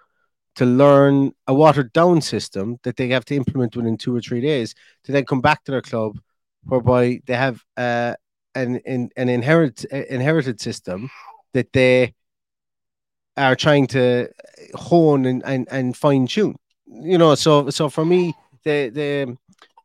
to 0.56 0.64
learn 0.64 1.32
a 1.46 1.52
watered 1.54 1.92
down 1.92 2.20
system 2.22 2.78
that 2.84 2.96
they 2.96 3.08
have 3.08 3.24
to 3.26 3.36
implement 3.36 3.76
within 3.76 3.98
two 3.98 4.16
or 4.16 4.20
three 4.20 4.40
days 4.40 4.74
to 5.04 5.12
then 5.12 5.26
come 5.26 5.42
back 5.42 5.62
to 5.64 5.70
their 5.70 5.82
club, 5.82 6.18
whereby 6.64 7.20
they 7.26 7.34
have 7.34 7.62
uh, 7.76 8.14
an 8.58 8.80
an, 8.86 9.10
an 9.16 9.28
inherit 9.28 9.84
inherited 9.84 10.60
system 10.60 11.10
that 11.54 11.72
they 11.72 12.14
are 13.36 13.54
trying 13.54 13.86
to 13.86 14.28
hone 14.74 15.24
and, 15.24 15.42
and, 15.44 15.68
and 15.70 15.96
fine 15.96 16.26
tune. 16.26 16.56
You 16.86 17.18
know, 17.18 17.34
so 17.34 17.70
so 17.70 17.88
for 17.88 18.04
me, 18.04 18.34
the 18.64 18.90
the 18.90 19.36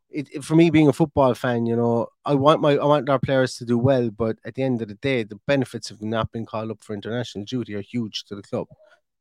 it, 0.10 0.44
for 0.44 0.56
me 0.56 0.70
being 0.70 0.88
a 0.88 0.94
football 0.94 1.34
fan, 1.34 1.66
you 1.66 1.76
know, 1.76 2.08
I 2.26 2.36
want 2.36 2.62
my 2.62 2.74
I 2.78 2.86
want 2.86 3.10
our 3.10 3.20
players 3.20 3.56
to 3.58 3.66
do 3.66 3.78
well, 3.78 4.10
but 4.10 4.38
at 4.46 4.56
the 4.56 4.64
end 4.64 4.82
of 4.82 4.88
the 4.88 4.96
day, 4.96 5.24
the 5.24 5.40
benefits 5.48 5.92
of 5.92 6.02
not 6.02 6.32
being 6.32 6.46
called 6.46 6.72
up 6.72 6.84
for 6.84 6.94
international 6.94 7.46
duty 7.46 7.76
are 7.76 7.82
huge 7.82 8.26
to 8.26 8.36
the 8.36 8.44
club. 8.44 8.68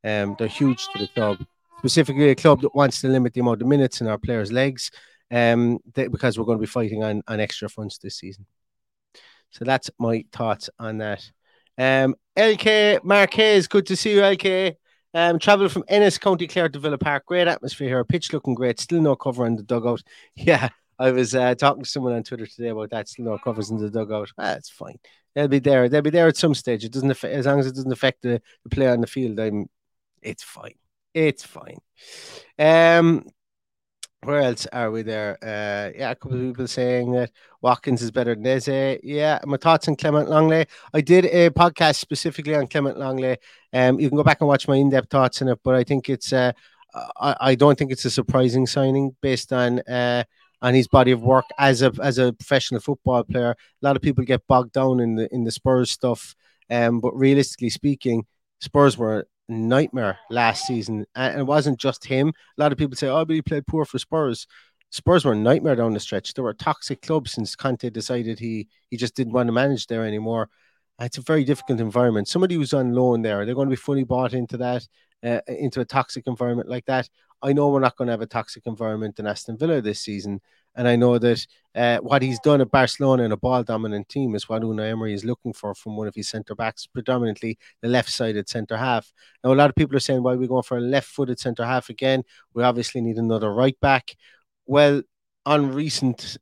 Um, 0.04 0.36
they're 0.38 0.48
huge 0.48 0.86
to 0.88 0.98
the 0.98 1.08
club, 1.08 1.38
specifically 1.78 2.30
a 2.30 2.34
club 2.34 2.60
that 2.62 2.74
wants 2.74 3.00
to 3.00 3.08
limit 3.08 3.34
the 3.34 3.40
amount 3.40 3.62
of 3.62 3.68
minutes 3.68 4.00
in 4.00 4.06
our 4.08 4.18
players' 4.18 4.52
legs, 4.52 4.90
um, 5.30 5.78
because 5.94 6.38
we're 6.38 6.44
going 6.44 6.58
to 6.58 6.66
be 6.66 6.66
fighting 6.66 7.02
on 7.02 7.22
on 7.28 7.40
extra 7.40 7.68
funds 7.68 7.98
this 7.98 8.16
season. 8.16 8.46
So 9.52 9.64
that's 9.64 9.90
my 9.98 10.24
thoughts 10.32 10.68
on 10.78 10.98
that. 10.98 11.30
Um, 11.78 12.16
LK 12.36 13.04
Marquez, 13.04 13.68
good 13.68 13.86
to 13.86 13.96
see 13.96 14.14
you, 14.14 14.20
LK. 14.20 14.74
Um, 15.14 15.38
travel 15.38 15.68
from 15.68 15.84
Ennis, 15.88 16.16
County 16.18 16.46
Clare 16.46 16.70
to 16.70 16.78
Villa 16.78 16.96
Park. 16.98 17.26
Great 17.26 17.46
atmosphere 17.46 17.88
here. 17.88 18.04
Pitch 18.04 18.32
looking 18.32 18.54
great. 18.54 18.80
Still 18.80 19.02
no 19.02 19.14
cover 19.14 19.46
in 19.46 19.56
the 19.56 19.62
dugout. 19.62 20.02
Yeah, 20.34 20.70
I 20.98 21.10
was 21.10 21.34
uh, 21.34 21.54
talking 21.54 21.84
to 21.84 21.88
someone 21.88 22.14
on 22.14 22.22
Twitter 22.22 22.46
today 22.46 22.68
about 22.68 22.90
that. 22.90 23.08
Still 23.08 23.26
no 23.26 23.38
covers 23.38 23.70
in 23.70 23.76
the 23.76 23.90
dugout. 23.90 24.30
Ah, 24.38 24.54
that's 24.54 24.70
fine. 24.70 24.98
They'll 25.34 25.48
be 25.48 25.58
there. 25.58 25.88
They'll 25.88 26.02
be 26.02 26.10
there 26.10 26.28
at 26.28 26.36
some 26.36 26.54
stage. 26.54 26.84
It 26.84 26.92
doesn't 26.92 27.10
affect, 27.10 27.34
as 27.34 27.46
long 27.46 27.60
as 27.60 27.66
it 27.66 27.74
doesn't 27.74 27.92
affect 27.92 28.22
the, 28.22 28.40
the 28.64 28.70
play 28.70 28.88
on 28.88 29.00
the 29.00 29.06
field. 29.06 29.38
I'm. 29.38 29.66
It's 30.22 30.42
fine. 30.42 30.74
It's 31.12 31.44
fine. 31.44 31.78
Um, 32.58 33.26
where 34.24 34.40
else 34.40 34.66
are 34.72 34.90
we 34.90 35.02
there? 35.02 35.36
Uh, 35.42 35.90
yeah, 35.98 36.10
a 36.12 36.14
couple 36.14 36.38
of 36.38 36.42
people 36.42 36.68
saying 36.68 37.12
that 37.12 37.30
Watkins 37.60 38.02
is 38.02 38.10
better 38.10 38.34
than 38.34 38.46
Eze. 38.46 39.00
Yeah, 39.02 39.40
my 39.44 39.56
thoughts 39.56 39.88
on 39.88 39.96
Clement 39.96 40.28
Lenglet. 40.28 40.68
I 40.94 41.00
did 41.00 41.24
a 41.26 41.50
podcast 41.50 41.96
specifically 41.96 42.54
on 42.54 42.68
Clement 42.68 42.98
Lenglet. 42.98 43.38
Um, 43.72 43.98
you 43.98 44.08
can 44.08 44.16
go 44.16 44.22
back 44.22 44.40
and 44.40 44.48
watch 44.48 44.68
my 44.68 44.76
in-depth 44.76 45.10
thoughts 45.10 45.42
on 45.42 45.48
it, 45.48 45.58
but 45.64 45.74
I 45.74 45.82
think 45.82 46.08
it's 46.08 46.32
uh, 46.32 46.52
I, 47.20 47.36
I 47.40 47.54
don't 47.54 47.76
think 47.76 47.90
it's 47.90 48.04
a 48.04 48.10
surprising 48.10 48.66
signing 48.66 49.16
based 49.22 49.52
on 49.52 49.80
uh 49.80 50.24
on 50.60 50.74
his 50.74 50.86
body 50.86 51.10
of 51.10 51.22
work 51.22 51.46
as 51.58 51.82
a 51.82 51.92
as 52.00 52.18
a 52.18 52.32
professional 52.32 52.80
football 52.80 53.24
player. 53.24 53.50
A 53.50 53.56
lot 53.86 53.96
of 53.96 54.02
people 54.02 54.24
get 54.24 54.46
bogged 54.46 54.72
down 54.72 55.00
in 55.00 55.16
the 55.16 55.32
in 55.34 55.44
the 55.44 55.50
Spurs 55.50 55.90
stuff, 55.90 56.34
um, 56.70 57.00
but 57.00 57.12
realistically 57.16 57.70
speaking, 57.70 58.24
Spurs 58.60 58.96
were 58.96 59.26
nightmare 59.52 60.18
last 60.30 60.66
season. 60.66 61.06
And 61.14 61.40
it 61.40 61.44
wasn't 61.44 61.78
just 61.78 62.04
him. 62.04 62.28
A 62.28 62.60
lot 62.60 62.72
of 62.72 62.78
people 62.78 62.96
say, 62.96 63.08
oh, 63.08 63.24
but 63.24 63.34
he 63.34 63.42
played 63.42 63.66
poor 63.66 63.84
for 63.84 63.98
Spurs. 63.98 64.46
Spurs 64.90 65.24
were 65.24 65.32
a 65.32 65.36
nightmare 65.36 65.76
down 65.76 65.94
the 65.94 66.00
stretch. 66.00 66.34
They 66.34 66.42
were 66.42 66.50
a 66.50 66.54
toxic 66.54 67.00
club 67.00 67.28
since 67.28 67.56
Conte 67.56 67.88
decided 67.90 68.38
he 68.38 68.68
he 68.90 68.96
just 68.98 69.14
didn't 69.14 69.32
want 69.32 69.46
to 69.48 69.52
manage 69.52 69.86
there 69.86 70.04
anymore. 70.04 70.50
It's 71.00 71.18
a 71.18 71.22
very 71.22 71.44
difficult 71.44 71.80
environment. 71.80 72.28
Somebody 72.28 72.56
who's 72.56 72.74
on 72.74 72.92
loan 72.92 73.22
there, 73.22 73.44
they're 73.44 73.54
going 73.54 73.68
to 73.68 73.76
be 73.76 73.76
fully 73.76 74.04
bought 74.04 74.34
into 74.34 74.58
that, 74.58 74.86
uh, 75.24 75.40
into 75.48 75.80
a 75.80 75.84
toxic 75.86 76.26
environment 76.26 76.68
like 76.68 76.84
that. 76.86 77.08
I 77.42 77.52
know 77.52 77.68
we're 77.68 77.80
not 77.80 77.96
going 77.96 78.06
to 78.06 78.12
have 78.12 78.20
a 78.20 78.26
toxic 78.26 78.66
environment 78.66 79.18
in 79.18 79.26
Aston 79.26 79.58
Villa 79.58 79.80
this 79.80 80.00
season, 80.00 80.40
and 80.74 80.86
I 80.86 80.96
know 80.96 81.18
that 81.18 81.46
uh, 81.74 81.98
what 81.98 82.22
he's 82.22 82.38
done 82.40 82.60
at 82.60 82.70
Barcelona 82.70 83.24
in 83.24 83.32
a 83.32 83.36
ball 83.36 83.62
dominant 83.62 84.08
team 84.08 84.34
is 84.34 84.48
what 84.48 84.62
Unai 84.62 84.90
Emery 84.90 85.12
is 85.12 85.24
looking 85.24 85.52
for 85.52 85.74
from 85.74 85.96
one 85.96 86.06
of 86.06 86.14
his 86.14 86.28
centre 86.28 86.54
backs, 86.54 86.86
predominantly 86.86 87.58
the 87.80 87.88
left 87.88 88.10
sided 88.10 88.48
centre 88.48 88.76
half. 88.76 89.12
Now, 89.42 89.52
a 89.52 89.54
lot 89.54 89.70
of 89.70 89.76
people 89.76 89.96
are 89.96 90.00
saying, 90.00 90.22
why 90.22 90.34
are 90.34 90.38
we 90.38 90.46
going 90.46 90.62
for 90.62 90.78
a 90.78 90.80
left 90.80 91.08
footed 91.08 91.38
centre 91.38 91.64
half 91.64 91.88
again? 91.88 92.22
We 92.54 92.62
obviously 92.62 93.00
need 93.00 93.16
another 93.16 93.52
right 93.52 93.78
back. 93.80 94.14
Well, 94.66 95.02
on 95.44 95.72
recent 95.72 96.38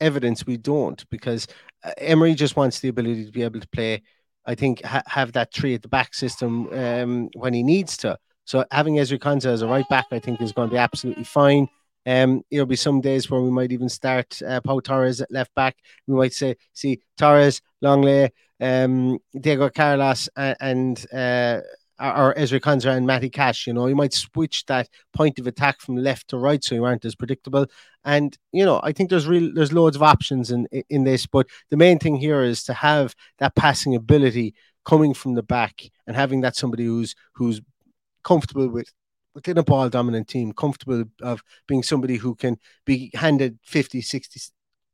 evidence, 0.00 0.46
we 0.46 0.56
don't 0.56 1.08
because 1.10 1.46
uh, 1.84 1.92
Emery 1.98 2.34
just 2.34 2.56
wants 2.56 2.80
the 2.80 2.88
ability 2.88 3.26
to 3.26 3.32
be 3.32 3.42
able 3.42 3.60
to 3.60 3.68
play. 3.68 4.02
I 4.46 4.54
think 4.54 4.82
ha- 4.82 5.02
have 5.06 5.32
that 5.32 5.52
three 5.52 5.74
at 5.74 5.82
the 5.82 5.88
back 5.88 6.14
system 6.14 6.72
um, 6.72 7.28
when 7.34 7.52
he 7.52 7.62
needs 7.62 7.98
to. 7.98 8.18
So 8.48 8.64
having 8.70 8.94
Ezri 8.94 9.18
Konsa 9.18 9.46
as 9.46 9.60
a 9.60 9.66
right 9.66 9.86
back, 9.90 10.06
I 10.10 10.18
think, 10.18 10.40
is 10.40 10.52
going 10.52 10.70
to 10.70 10.72
be 10.72 10.78
absolutely 10.78 11.24
fine. 11.24 11.68
Um, 12.06 12.42
it'll 12.50 12.64
be 12.64 12.76
some 12.76 13.02
days 13.02 13.30
where 13.30 13.42
we 13.42 13.50
might 13.50 13.72
even 13.72 13.90
start 13.90 14.40
uh, 14.40 14.62
Pau 14.62 14.80
Torres 14.80 15.20
at 15.20 15.30
left 15.30 15.54
back. 15.54 15.76
We 16.06 16.16
might 16.16 16.32
say, 16.32 16.56
see 16.72 17.02
Torres, 17.18 17.60
Lenglet, 17.84 18.30
um, 18.58 19.18
Diego 19.38 19.68
Carlos, 19.68 20.30
and, 20.34 20.56
and 20.60 21.06
uh, 21.12 21.60
or 22.00 22.34
Ezri 22.38 22.58
Konsa 22.58 22.96
and 22.96 23.06
Matty 23.06 23.28
Cash. 23.28 23.66
You 23.66 23.74
know, 23.74 23.86
you 23.86 23.94
might 23.94 24.14
switch 24.14 24.64
that 24.64 24.88
point 25.12 25.38
of 25.38 25.46
attack 25.46 25.82
from 25.82 25.96
left 25.96 26.28
to 26.28 26.38
right, 26.38 26.64
so 26.64 26.74
you 26.74 26.84
aren't 26.84 27.04
as 27.04 27.14
predictable. 27.14 27.66
And 28.02 28.34
you 28.50 28.64
know, 28.64 28.80
I 28.82 28.92
think 28.92 29.10
there's 29.10 29.26
real 29.26 29.52
there's 29.52 29.74
loads 29.74 29.94
of 29.94 30.02
options 30.02 30.50
in 30.50 30.66
in 30.88 31.04
this, 31.04 31.26
but 31.26 31.48
the 31.68 31.76
main 31.76 31.98
thing 31.98 32.16
here 32.16 32.42
is 32.42 32.64
to 32.64 32.72
have 32.72 33.14
that 33.40 33.56
passing 33.56 33.94
ability 33.94 34.54
coming 34.86 35.12
from 35.12 35.34
the 35.34 35.42
back 35.42 35.82
and 36.06 36.16
having 36.16 36.40
that 36.40 36.56
somebody 36.56 36.86
who's 36.86 37.14
who's 37.34 37.60
comfortable 38.22 38.68
with 38.68 38.92
within 39.34 39.58
a 39.58 39.62
ball 39.62 39.88
dominant 39.88 40.26
team, 40.26 40.52
comfortable 40.52 41.04
of 41.22 41.42
being 41.68 41.82
somebody 41.82 42.16
who 42.16 42.34
can 42.34 42.56
be 42.84 43.10
handed 43.14 43.56
50, 43.64 44.00
60, 44.00 44.40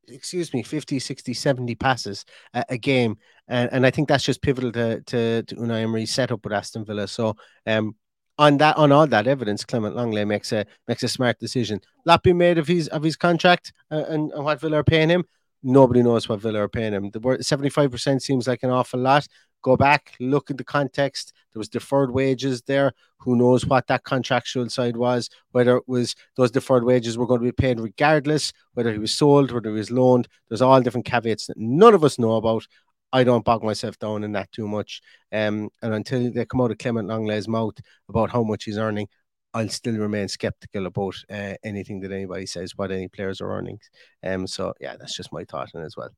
excuse 0.09 0.53
me, 0.53 0.61
50, 0.61 0.99
60, 0.99 1.33
70 1.33 1.75
passes 1.75 2.25
a, 2.53 2.63
a 2.69 2.77
game. 2.77 3.17
And, 3.47 3.69
and 3.71 3.85
I 3.85 3.91
think 3.91 4.07
that's 4.07 4.23
just 4.23 4.43
pivotal 4.43 4.71
to, 4.73 5.01
to, 5.01 5.43
to 5.43 5.55
Unai 5.55 5.81
Emery's 5.81 6.13
setup 6.13 6.43
with 6.43 6.53
Aston 6.53 6.85
Villa. 6.85 7.07
So, 7.07 7.35
um, 7.65 7.95
on 8.37 8.57
that, 8.57 8.77
on 8.77 8.91
all 8.91 9.07
that 9.07 9.27
evidence, 9.27 9.63
Clement 9.63 9.95
Lenglet 9.95 10.27
makes 10.27 10.51
a 10.51 10.65
makes 10.87 11.03
a 11.03 11.07
smart 11.07 11.39
decision. 11.39 11.79
Lot 12.05 12.21
being 12.21 12.37
made 12.37 12.57
of 12.57 12.67
his 12.67 12.89
of 12.89 13.01
his 13.01 13.15
contract 13.15 13.71
uh, 13.89 14.03
and, 14.09 14.31
and 14.31 14.43
what 14.43 14.59
Villa 14.59 14.79
are 14.79 14.83
paying 14.83 15.09
him. 15.09 15.23
Nobody 15.63 16.03
knows 16.03 16.27
what 16.27 16.41
Villa 16.41 16.59
are 16.59 16.69
paying 16.69 16.91
him. 16.91 17.11
The 17.11 17.37
seventy 17.41 17.69
five 17.69 17.91
percent 17.91 18.21
seems 18.23 18.45
like 18.45 18.63
an 18.63 18.71
awful 18.71 18.99
lot. 18.99 19.25
Go 19.65 19.75
back, 19.75 20.13
look 20.19 20.51
at 20.51 20.59
the 20.59 20.63
context. 20.63 21.33
There 21.51 21.59
was 21.59 21.69
deferred 21.69 22.11
wages 22.11 22.61
there. 22.61 22.93
Who 23.17 23.35
knows 23.35 23.65
what 23.65 23.87
that 23.87 24.03
contractual 24.03 24.69
side 24.69 24.95
was? 24.95 25.27
Whether 25.53 25.77
it 25.77 25.87
was 25.87 26.13
those 26.37 26.51
deferred 26.51 26.83
wages 26.83 27.17
were 27.17 27.25
going 27.25 27.39
to 27.39 27.45
be 27.45 27.51
paid 27.51 27.79
regardless, 27.79 28.53
whether 28.75 28.93
he 28.93 28.99
was 28.99 29.11
sold, 29.11 29.51
whether 29.51 29.71
he 29.71 29.75
was 29.75 29.89
loaned. 29.89 30.27
There's 30.49 30.61
all 30.61 30.81
different 30.81 31.07
caveats 31.07 31.47
that 31.47 31.57
none 31.57 31.95
of 31.95 32.03
us 32.03 32.19
know 32.19 32.35
about. 32.35 32.67
I 33.11 33.23
don't 33.23 33.43
bog 33.43 33.63
myself 33.63 33.97
down 33.97 34.23
in 34.23 34.33
that 34.33 34.51
too 34.51 34.67
much. 34.67 35.01
Um, 35.31 35.71
and 35.81 35.95
until 35.95 36.31
they 36.31 36.45
come 36.45 36.61
out 36.61 36.69
of 36.69 36.77
Clement 36.77 37.07
Lenglet's 37.07 37.47
mouth 37.47 37.79
about 38.07 38.29
how 38.29 38.43
much 38.43 38.65
he's 38.65 38.77
earning, 38.77 39.07
I'll 39.55 39.69
still 39.69 39.97
remain 39.97 40.27
skeptical 40.27 40.85
about 40.85 41.15
uh, 41.27 41.55
anything 41.63 42.01
that 42.01 42.11
anybody 42.11 42.45
says 42.45 42.73
what 42.75 42.91
any 42.91 43.07
players 43.07 43.41
are 43.41 43.51
earning. 43.51 43.79
Um, 44.23 44.45
so 44.45 44.75
yeah, 44.79 44.95
that's 44.95 45.17
just 45.17 45.33
my 45.33 45.43
thought 45.43 45.71
on 45.73 45.81
as 45.81 45.95
well. 45.97 46.11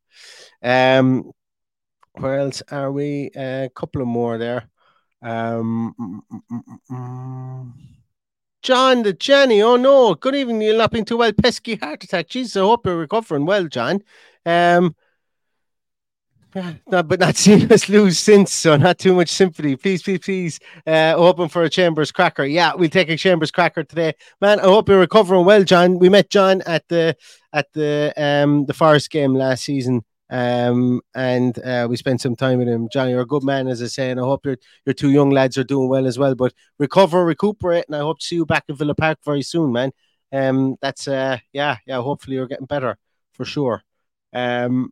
Um, 0.62 1.31
where 2.19 2.39
else 2.39 2.62
are 2.71 2.91
we? 2.91 3.32
A 3.36 3.65
uh, 3.65 3.69
couple 3.69 4.01
of 4.01 4.08
more 4.08 4.38
there. 4.38 4.69
Um, 5.21 6.23
mm, 6.32 6.41
mm, 6.51 6.80
mm, 6.91 7.73
John 8.62 9.03
the 9.03 9.13
Jenny. 9.13 9.62
Oh 9.62 9.75
no, 9.75 10.15
good 10.15 10.36
evening. 10.36 10.62
You're 10.62 10.77
not 10.77 10.93
too 11.06 11.17
well. 11.17 11.32
Pesky 11.34 11.75
heart 11.75 12.03
attack. 12.03 12.27
Jesus, 12.30 12.56
I 12.56 12.62
hope 12.62 12.86
you're 12.86 12.97
recovering 12.97 13.45
well, 13.45 13.67
John. 13.67 14.01
Um, 14.45 14.95
no, 16.88 17.03
but 17.03 17.19
not 17.19 17.36
seen 17.38 17.71
us 17.71 17.89
lose 17.89 18.17
since, 18.17 18.53
so 18.53 18.77
not 18.77 18.99
too 18.99 19.13
much 19.13 19.30
sympathy. 19.30 19.75
Please, 19.75 20.03
please, 20.03 20.19
please, 20.19 20.60
uh, 20.86 21.13
open 21.15 21.49
for 21.49 21.63
a 21.63 21.69
Chambers 21.69 22.12
cracker. 22.12 22.45
Yeah, 22.45 22.73
we'll 22.75 22.89
take 22.89 23.10
a 23.10 23.17
Chambers 23.17 23.51
cracker 23.51 23.84
today, 23.84 24.13
man. 24.41 24.60
I 24.60 24.63
hope 24.63 24.89
you're 24.89 24.99
recovering 24.99 25.45
well, 25.45 25.63
John. 25.63 25.99
We 25.99 26.10
met 26.10 26.30
John 26.30 26.62
at 26.65 26.88
the 26.88 27.15
at 27.53 27.71
the 27.73 28.13
um 28.17 28.65
the 28.65 28.73
Forest 28.73 29.10
game 29.12 29.34
last 29.34 29.63
season. 29.63 30.03
Um, 30.29 31.01
and 31.15 31.57
uh, 31.63 31.87
we 31.89 31.95
spent 31.95 32.21
some 32.21 32.35
time 32.35 32.59
with 32.59 32.67
him. 32.67 32.89
Johnny, 32.91 33.11
you're 33.11 33.21
a 33.21 33.25
good 33.25 33.43
man, 33.43 33.67
as 33.67 33.81
I 33.81 33.87
say, 33.87 34.11
and 34.11 34.19
I 34.19 34.23
hope 34.23 34.45
your 34.45 34.57
your 34.85 34.93
two 34.93 35.11
young 35.11 35.29
lads 35.29 35.57
are 35.57 35.63
doing 35.63 35.87
well 35.87 36.05
as 36.05 36.19
well. 36.19 36.35
But 36.35 36.53
recover, 36.79 37.23
recuperate, 37.23 37.85
and 37.87 37.95
I 37.95 37.99
hope 37.99 38.19
to 38.19 38.25
see 38.25 38.35
you 38.35 38.45
back 38.45 38.65
in 38.67 38.75
Villa 38.75 38.95
Park 38.95 39.19
very 39.23 39.41
soon, 39.41 39.71
man. 39.71 39.91
Um, 40.31 40.75
that's 40.81 41.07
uh, 41.07 41.37
yeah, 41.53 41.77
yeah. 41.85 42.01
Hopefully, 42.01 42.35
you're 42.35 42.47
getting 42.47 42.65
better 42.65 42.97
for 43.31 43.45
sure. 43.45 43.83
Um, 44.33 44.91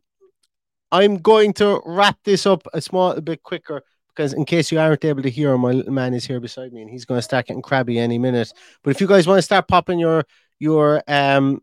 I'm 0.90 1.18
going 1.18 1.52
to 1.54 1.82
wrap 1.84 2.18
this 2.24 2.46
up 2.46 2.66
a 2.72 2.80
small 2.80 3.12
a 3.12 3.20
bit 3.20 3.42
quicker 3.42 3.82
because 4.08 4.32
in 4.32 4.46
case 4.46 4.72
you 4.72 4.80
aren't 4.80 5.04
able 5.04 5.22
to 5.22 5.30
hear, 5.30 5.56
my 5.58 5.72
little 5.72 5.92
man 5.92 6.14
is 6.14 6.24
here 6.24 6.40
beside 6.40 6.72
me, 6.72 6.80
and 6.80 6.90
he's 6.90 7.04
going 7.04 7.18
to 7.18 7.22
start 7.22 7.46
getting 7.46 7.62
crabby 7.62 7.98
any 7.98 8.18
minute. 8.18 8.52
But 8.82 8.90
if 8.90 9.00
you 9.00 9.06
guys 9.06 9.26
want 9.26 9.38
to 9.38 9.42
start 9.42 9.68
popping 9.68 9.98
your 9.98 10.24
your 10.58 11.02
um 11.06 11.60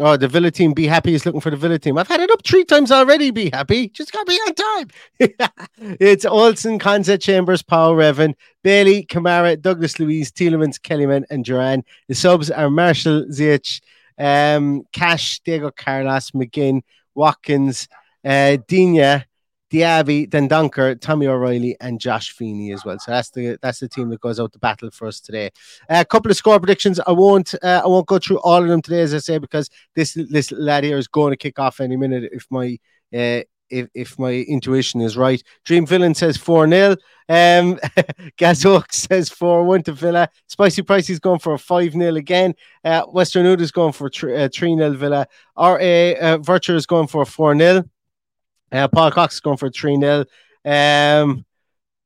Oh, 0.00 0.16
the 0.16 0.28
Villa 0.28 0.52
team, 0.52 0.74
be 0.74 0.86
happy 0.86 1.12
is 1.12 1.26
looking 1.26 1.40
for 1.40 1.50
the 1.50 1.56
Villa 1.56 1.76
team. 1.76 1.98
I've 1.98 2.06
had 2.06 2.20
it 2.20 2.30
up 2.30 2.44
three 2.46 2.64
times 2.64 2.92
already. 2.92 3.32
Be 3.32 3.50
happy. 3.50 3.88
Just 3.88 4.12
got 4.12 4.26
to 4.26 4.30
be 4.30 4.36
on 4.36 4.54
time. 4.54 5.56
it's 5.98 6.24
Olsen, 6.24 6.78
Konsa, 6.78 7.20
Chambers, 7.20 7.62
Powell, 7.62 7.94
Revan, 7.94 8.34
Bailey, 8.62 9.04
Kamara, 9.04 9.60
Douglas 9.60 9.98
Luiz, 9.98 10.30
Tielemans, 10.30 10.78
Kellyman, 10.78 11.24
and 11.30 11.44
Duran. 11.44 11.82
The 12.06 12.14
subs 12.14 12.48
are 12.48 12.70
Marshall, 12.70 13.24
Ziyech, 13.24 13.80
um, 14.18 14.84
Cash, 14.92 15.40
Diego 15.40 15.72
Carlos, 15.72 16.30
McGinn, 16.30 16.82
Watkins, 17.16 17.88
uh, 18.24 18.56
Digne, 18.68 19.24
Diaby, 19.70 20.28
Dendoncker, 20.28 21.00
Tommy 21.00 21.26
O'Reilly, 21.26 21.76
and 21.80 22.00
Josh 22.00 22.32
Feeney 22.32 22.72
as 22.72 22.84
well. 22.84 22.98
So 22.98 23.10
that's 23.10 23.30
the 23.30 23.58
that's 23.60 23.80
the 23.80 23.88
team 23.88 24.08
that 24.10 24.20
goes 24.20 24.40
out 24.40 24.52
to 24.52 24.58
battle 24.58 24.90
for 24.90 25.06
us 25.06 25.20
today. 25.20 25.50
Uh, 25.88 26.00
a 26.00 26.04
couple 26.04 26.30
of 26.30 26.36
score 26.36 26.58
predictions. 26.58 27.00
I 27.06 27.12
won't 27.12 27.54
uh, 27.62 27.82
I 27.84 27.86
won't 27.86 28.06
go 28.06 28.18
through 28.18 28.40
all 28.40 28.62
of 28.62 28.68
them 28.68 28.82
today, 28.82 29.02
as 29.02 29.14
I 29.14 29.18
say, 29.18 29.38
because 29.38 29.68
this 29.94 30.14
this 30.30 30.50
lad 30.52 30.84
here 30.84 30.98
is 30.98 31.08
going 31.08 31.32
to 31.32 31.36
kick 31.36 31.58
off 31.58 31.80
any 31.80 31.96
minute 31.96 32.30
if 32.32 32.46
my 32.50 32.78
uh, 33.14 33.42
if, 33.70 33.88
if 33.94 34.18
my 34.18 34.32
intuition 34.32 35.00
is 35.00 35.16
right. 35.16 35.42
Dream 35.64 35.86
Villain 35.86 36.14
says 36.14 36.36
4 36.36 36.68
0. 36.68 36.96
Um, 37.28 37.78
Gas 38.36 38.64
Oak 38.64 38.92
says 38.92 39.28
4 39.28 39.64
1 39.64 39.82
to 39.84 39.92
Villa. 39.92 40.28
Spicy 40.46 40.82
Price 40.82 41.10
is 41.10 41.18
going 41.18 41.38
for 41.38 41.54
a 41.54 41.58
5 41.58 41.92
0 41.92 42.16
again. 42.16 42.54
Uh, 42.84 43.02
Western 43.02 43.46
Wood 43.46 43.60
is 43.60 43.70
going 43.70 43.92
for 43.92 44.08
3 44.10 44.48
0 44.50 44.90
Villa. 44.92 45.26
RA 45.56 45.74
uh, 45.74 46.38
Virtue 46.38 46.74
is 46.74 46.86
going 46.86 47.06
for 47.06 47.24
4 47.24 47.58
0. 47.58 47.84
Uh, 48.70 48.88
Paul 48.88 49.10
Cox 49.10 49.34
is 49.34 49.40
going 49.40 49.56
for 49.56 49.70
3 49.70 49.98
0. 49.98 50.24
Um, 50.64 51.44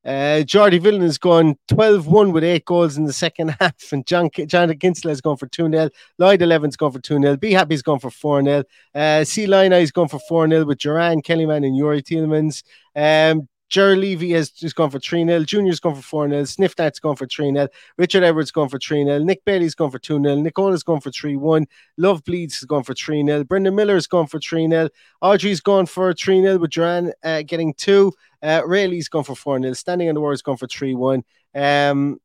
uh, 0.04 0.42
Jordy 0.42 0.80
Villan 0.80 1.02
is 1.02 1.16
going 1.16 1.56
12 1.68 2.08
1 2.08 2.32
with 2.32 2.42
eight 2.42 2.64
goals 2.64 2.96
in 2.96 3.04
the 3.04 3.12
second 3.12 3.54
half. 3.60 3.92
And 3.92 4.04
John 4.06 4.28
Jonathan 4.46 4.78
Kinsella 4.78 5.12
is 5.12 5.20
going 5.20 5.36
for 5.36 5.46
2 5.46 5.70
0. 5.70 5.90
Lloyd 6.18 6.42
11 6.42 6.70
is 6.70 6.76
going 6.76 6.92
for 6.92 7.00
2 7.00 7.20
0. 7.20 7.36
Be 7.36 7.52
Happy 7.52 7.74
is 7.74 7.82
going 7.82 8.00
for 8.00 8.10
4 8.10 8.42
0. 8.42 8.64
Uh, 8.94 9.24
C 9.24 9.46
Line 9.46 9.72
is 9.72 9.92
going 9.92 10.08
for 10.08 10.20
4 10.28 10.48
0 10.48 10.64
with 10.64 10.78
Duran, 10.78 11.22
Kellyman, 11.22 11.64
and 11.64 11.78
Youri 11.78 12.02
Tielemans. 12.02 12.62
Um, 12.96 13.48
Jerry 13.72 13.96
Levy 13.96 14.32
has 14.32 14.50
just 14.50 14.76
gone 14.76 14.90
for 14.90 14.98
3 14.98 15.24
0. 15.24 15.44
Junior's 15.44 15.80
gone 15.80 15.94
for 15.94 16.02
4 16.02 16.28
0. 16.28 16.44
Sniff 16.44 16.74
Nat's 16.78 17.00
gone 17.00 17.16
for 17.16 17.26
3 17.26 17.52
0. 17.52 17.68
Richard 17.96 18.22
Edwards 18.22 18.50
gone 18.50 18.68
for 18.68 18.78
3 18.78 19.02
0. 19.04 19.20
Nick 19.20 19.42
Bailey's 19.46 19.74
gone 19.74 19.90
for 19.90 19.98
2 19.98 20.22
0. 20.22 20.36
Nicola's 20.36 20.82
gone 20.82 21.00
for 21.00 21.10
3 21.10 21.36
1. 21.36 21.66
Love 21.96 22.22
Bleeds 22.22 22.56
has 22.56 22.66
gone 22.66 22.82
for 22.82 22.92
3 22.92 23.24
0. 23.24 23.44
Brendan 23.44 23.74
Miller's 23.74 24.06
gone 24.06 24.26
for 24.26 24.38
3 24.38 24.68
0. 24.68 24.90
Audrey's 25.22 25.62
gone 25.62 25.86
for 25.86 26.12
3 26.12 26.42
0 26.42 26.58
with 26.58 26.70
Duran 26.70 27.14
uh, 27.24 27.40
getting 27.46 27.72
2. 27.72 28.12
Uh, 28.42 28.60
Rayleigh's 28.66 29.08
gone 29.08 29.24
for 29.24 29.34
4 29.34 29.58
0. 29.62 29.72
Standing 29.72 30.10
on 30.10 30.16
the 30.16 30.20
Word's 30.20 30.42
gone 30.42 30.58
for 30.58 30.66
3 30.66 30.94
1. 30.94 31.24
Um, 31.54 32.20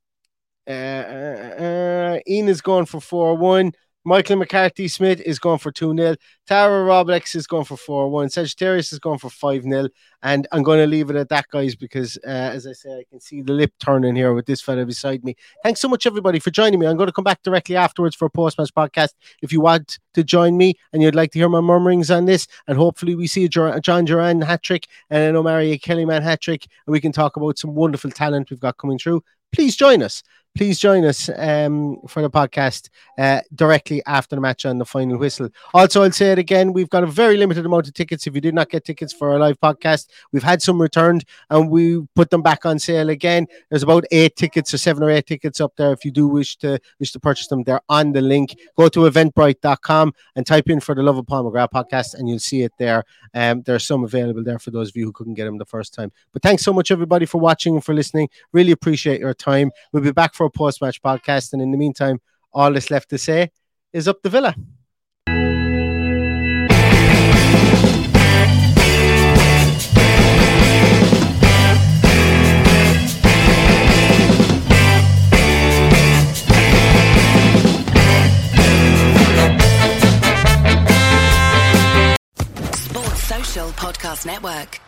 uh, 0.68 0.70
uh, 0.70 2.18
Ian 2.28 2.48
is 2.48 2.60
going 2.60 2.84
for 2.84 3.00
4 3.00 3.38
1. 3.38 3.72
Michael 4.08 4.36
McCarthy 4.36 4.88
Smith 4.88 5.20
is 5.20 5.38
going 5.38 5.58
for 5.58 5.70
2 5.70 5.94
0. 5.94 6.16
Tara 6.46 6.88
Roblex 6.88 7.36
is 7.36 7.46
going 7.46 7.66
for 7.66 7.76
4 7.76 8.08
1. 8.08 8.30
Sagittarius 8.30 8.90
is 8.90 8.98
going 8.98 9.18
for 9.18 9.28
5 9.28 9.64
0. 9.64 9.88
And 10.22 10.48
I'm 10.50 10.62
going 10.62 10.78
to 10.78 10.86
leave 10.86 11.10
it 11.10 11.16
at 11.16 11.28
that, 11.28 11.46
guys, 11.48 11.76
because 11.76 12.18
uh, 12.26 12.30
as 12.30 12.66
I 12.66 12.72
say, 12.72 12.90
I 12.90 13.04
can 13.10 13.20
see 13.20 13.42
the 13.42 13.52
lip 13.52 13.72
turning 13.78 14.16
here 14.16 14.32
with 14.32 14.46
this 14.46 14.62
fella 14.62 14.86
beside 14.86 15.24
me. 15.24 15.36
Thanks 15.62 15.80
so 15.80 15.88
much, 15.88 16.06
everybody, 16.06 16.38
for 16.38 16.50
joining 16.50 16.80
me. 16.80 16.86
I'm 16.86 16.96
going 16.96 17.08
to 17.08 17.12
come 17.12 17.22
back 17.22 17.42
directly 17.42 17.76
afterwards 17.76 18.16
for 18.16 18.24
a 18.24 18.30
post 18.30 18.58
match 18.58 18.72
podcast. 18.74 19.10
If 19.42 19.52
you 19.52 19.60
want 19.60 19.98
to 20.14 20.24
join 20.24 20.56
me 20.56 20.74
and 20.94 21.02
you'd 21.02 21.14
like 21.14 21.32
to 21.32 21.38
hear 21.38 21.50
my 21.50 21.60
murmurings 21.60 22.10
on 22.10 22.24
this, 22.24 22.48
and 22.66 22.78
hopefully 22.78 23.14
we 23.14 23.26
see 23.26 23.44
a 23.44 23.48
Jhon 23.50 24.06
Duran 24.06 24.40
hat 24.40 24.62
trick 24.62 24.86
and 25.10 25.22
an 25.22 25.36
Omari 25.36 25.78
Kellyman 25.78 26.22
hat 26.22 26.40
trick, 26.40 26.66
and 26.86 26.92
we 26.92 27.00
can 27.00 27.12
talk 27.12 27.36
about 27.36 27.58
some 27.58 27.74
wonderful 27.74 28.10
talent 28.10 28.48
we've 28.48 28.58
got 28.58 28.78
coming 28.78 28.98
through, 28.98 29.22
please 29.52 29.76
join 29.76 30.02
us 30.02 30.22
please 30.58 30.80
join 30.80 31.04
us 31.04 31.30
um, 31.36 31.98
for 32.08 32.20
the 32.20 32.28
podcast 32.28 32.88
uh, 33.16 33.40
directly 33.54 34.02
after 34.06 34.34
the 34.34 34.40
match 34.40 34.66
on 34.66 34.76
the 34.76 34.84
final 34.84 35.16
whistle. 35.16 35.48
Also, 35.72 36.02
I'll 36.02 36.10
say 36.10 36.32
it 36.32 36.38
again 36.38 36.72
we've 36.72 36.90
got 36.90 37.04
a 37.04 37.06
very 37.06 37.36
limited 37.36 37.64
amount 37.64 37.86
of 37.86 37.94
tickets. 37.94 38.26
If 38.26 38.34
you 38.34 38.40
did 38.40 38.56
not 38.56 38.68
get 38.68 38.84
tickets 38.84 39.12
for 39.12 39.30
our 39.30 39.38
live 39.38 39.60
podcast, 39.60 40.08
we've 40.32 40.42
had 40.42 40.60
some 40.60 40.82
returned 40.82 41.24
and 41.50 41.70
we 41.70 42.04
put 42.16 42.30
them 42.30 42.42
back 42.42 42.66
on 42.66 42.80
sale 42.80 43.08
again. 43.08 43.46
There's 43.70 43.84
about 43.84 44.04
eight 44.10 44.34
tickets 44.34 44.74
or 44.74 44.78
seven 44.78 45.04
or 45.04 45.10
eight 45.10 45.26
tickets 45.26 45.60
up 45.60 45.76
there. 45.76 45.92
If 45.92 46.04
you 46.04 46.10
do 46.10 46.26
wish 46.26 46.56
to 46.56 46.80
wish 46.98 47.12
to 47.12 47.20
purchase 47.20 47.46
them, 47.46 47.62
they're 47.62 47.80
on 47.88 48.10
the 48.10 48.20
link. 48.20 48.56
Go 48.76 48.88
to 48.88 49.00
eventbrite.com 49.00 50.12
and 50.34 50.44
type 50.44 50.68
in 50.68 50.80
for 50.80 50.96
the 50.96 51.04
Love 51.04 51.18
of 51.18 51.26
McGrath 51.26 51.70
podcast, 51.70 52.14
and 52.14 52.28
you'll 52.28 52.40
see 52.40 52.62
it 52.62 52.72
there. 52.80 53.04
Um, 53.32 53.62
there's 53.62 53.86
some 53.86 54.02
available 54.02 54.42
there 54.42 54.58
for 54.58 54.72
those 54.72 54.88
of 54.88 54.96
you 54.96 55.04
who 55.04 55.12
couldn't 55.12 55.34
get 55.34 55.44
them 55.44 55.58
the 55.58 55.64
first 55.64 55.94
time. 55.94 56.10
But 56.32 56.42
thanks 56.42 56.64
so 56.64 56.72
much, 56.72 56.90
everybody, 56.90 57.26
for 57.26 57.38
watching 57.38 57.74
and 57.74 57.84
for 57.84 57.94
listening. 57.94 58.28
Really 58.52 58.72
appreciate 58.72 59.20
your 59.20 59.34
time. 59.38 59.70
We'll 59.92 60.02
be 60.02 60.12
back 60.12 60.34
for 60.34 60.46
a 60.46 60.50
post 60.50 60.82
match 60.82 61.00
podcast. 61.02 61.52
And 61.52 61.62
in 61.62 61.70
the 61.70 61.78
meantime, 61.78 62.20
all 62.52 62.72
that's 62.72 62.90
left 62.90 63.10
to 63.10 63.18
say 63.18 63.50
is 63.92 64.08
up 64.08 64.22
the 64.22 64.30
villa. 64.30 64.54
Podcast 83.78 84.26
Network. 84.26 84.87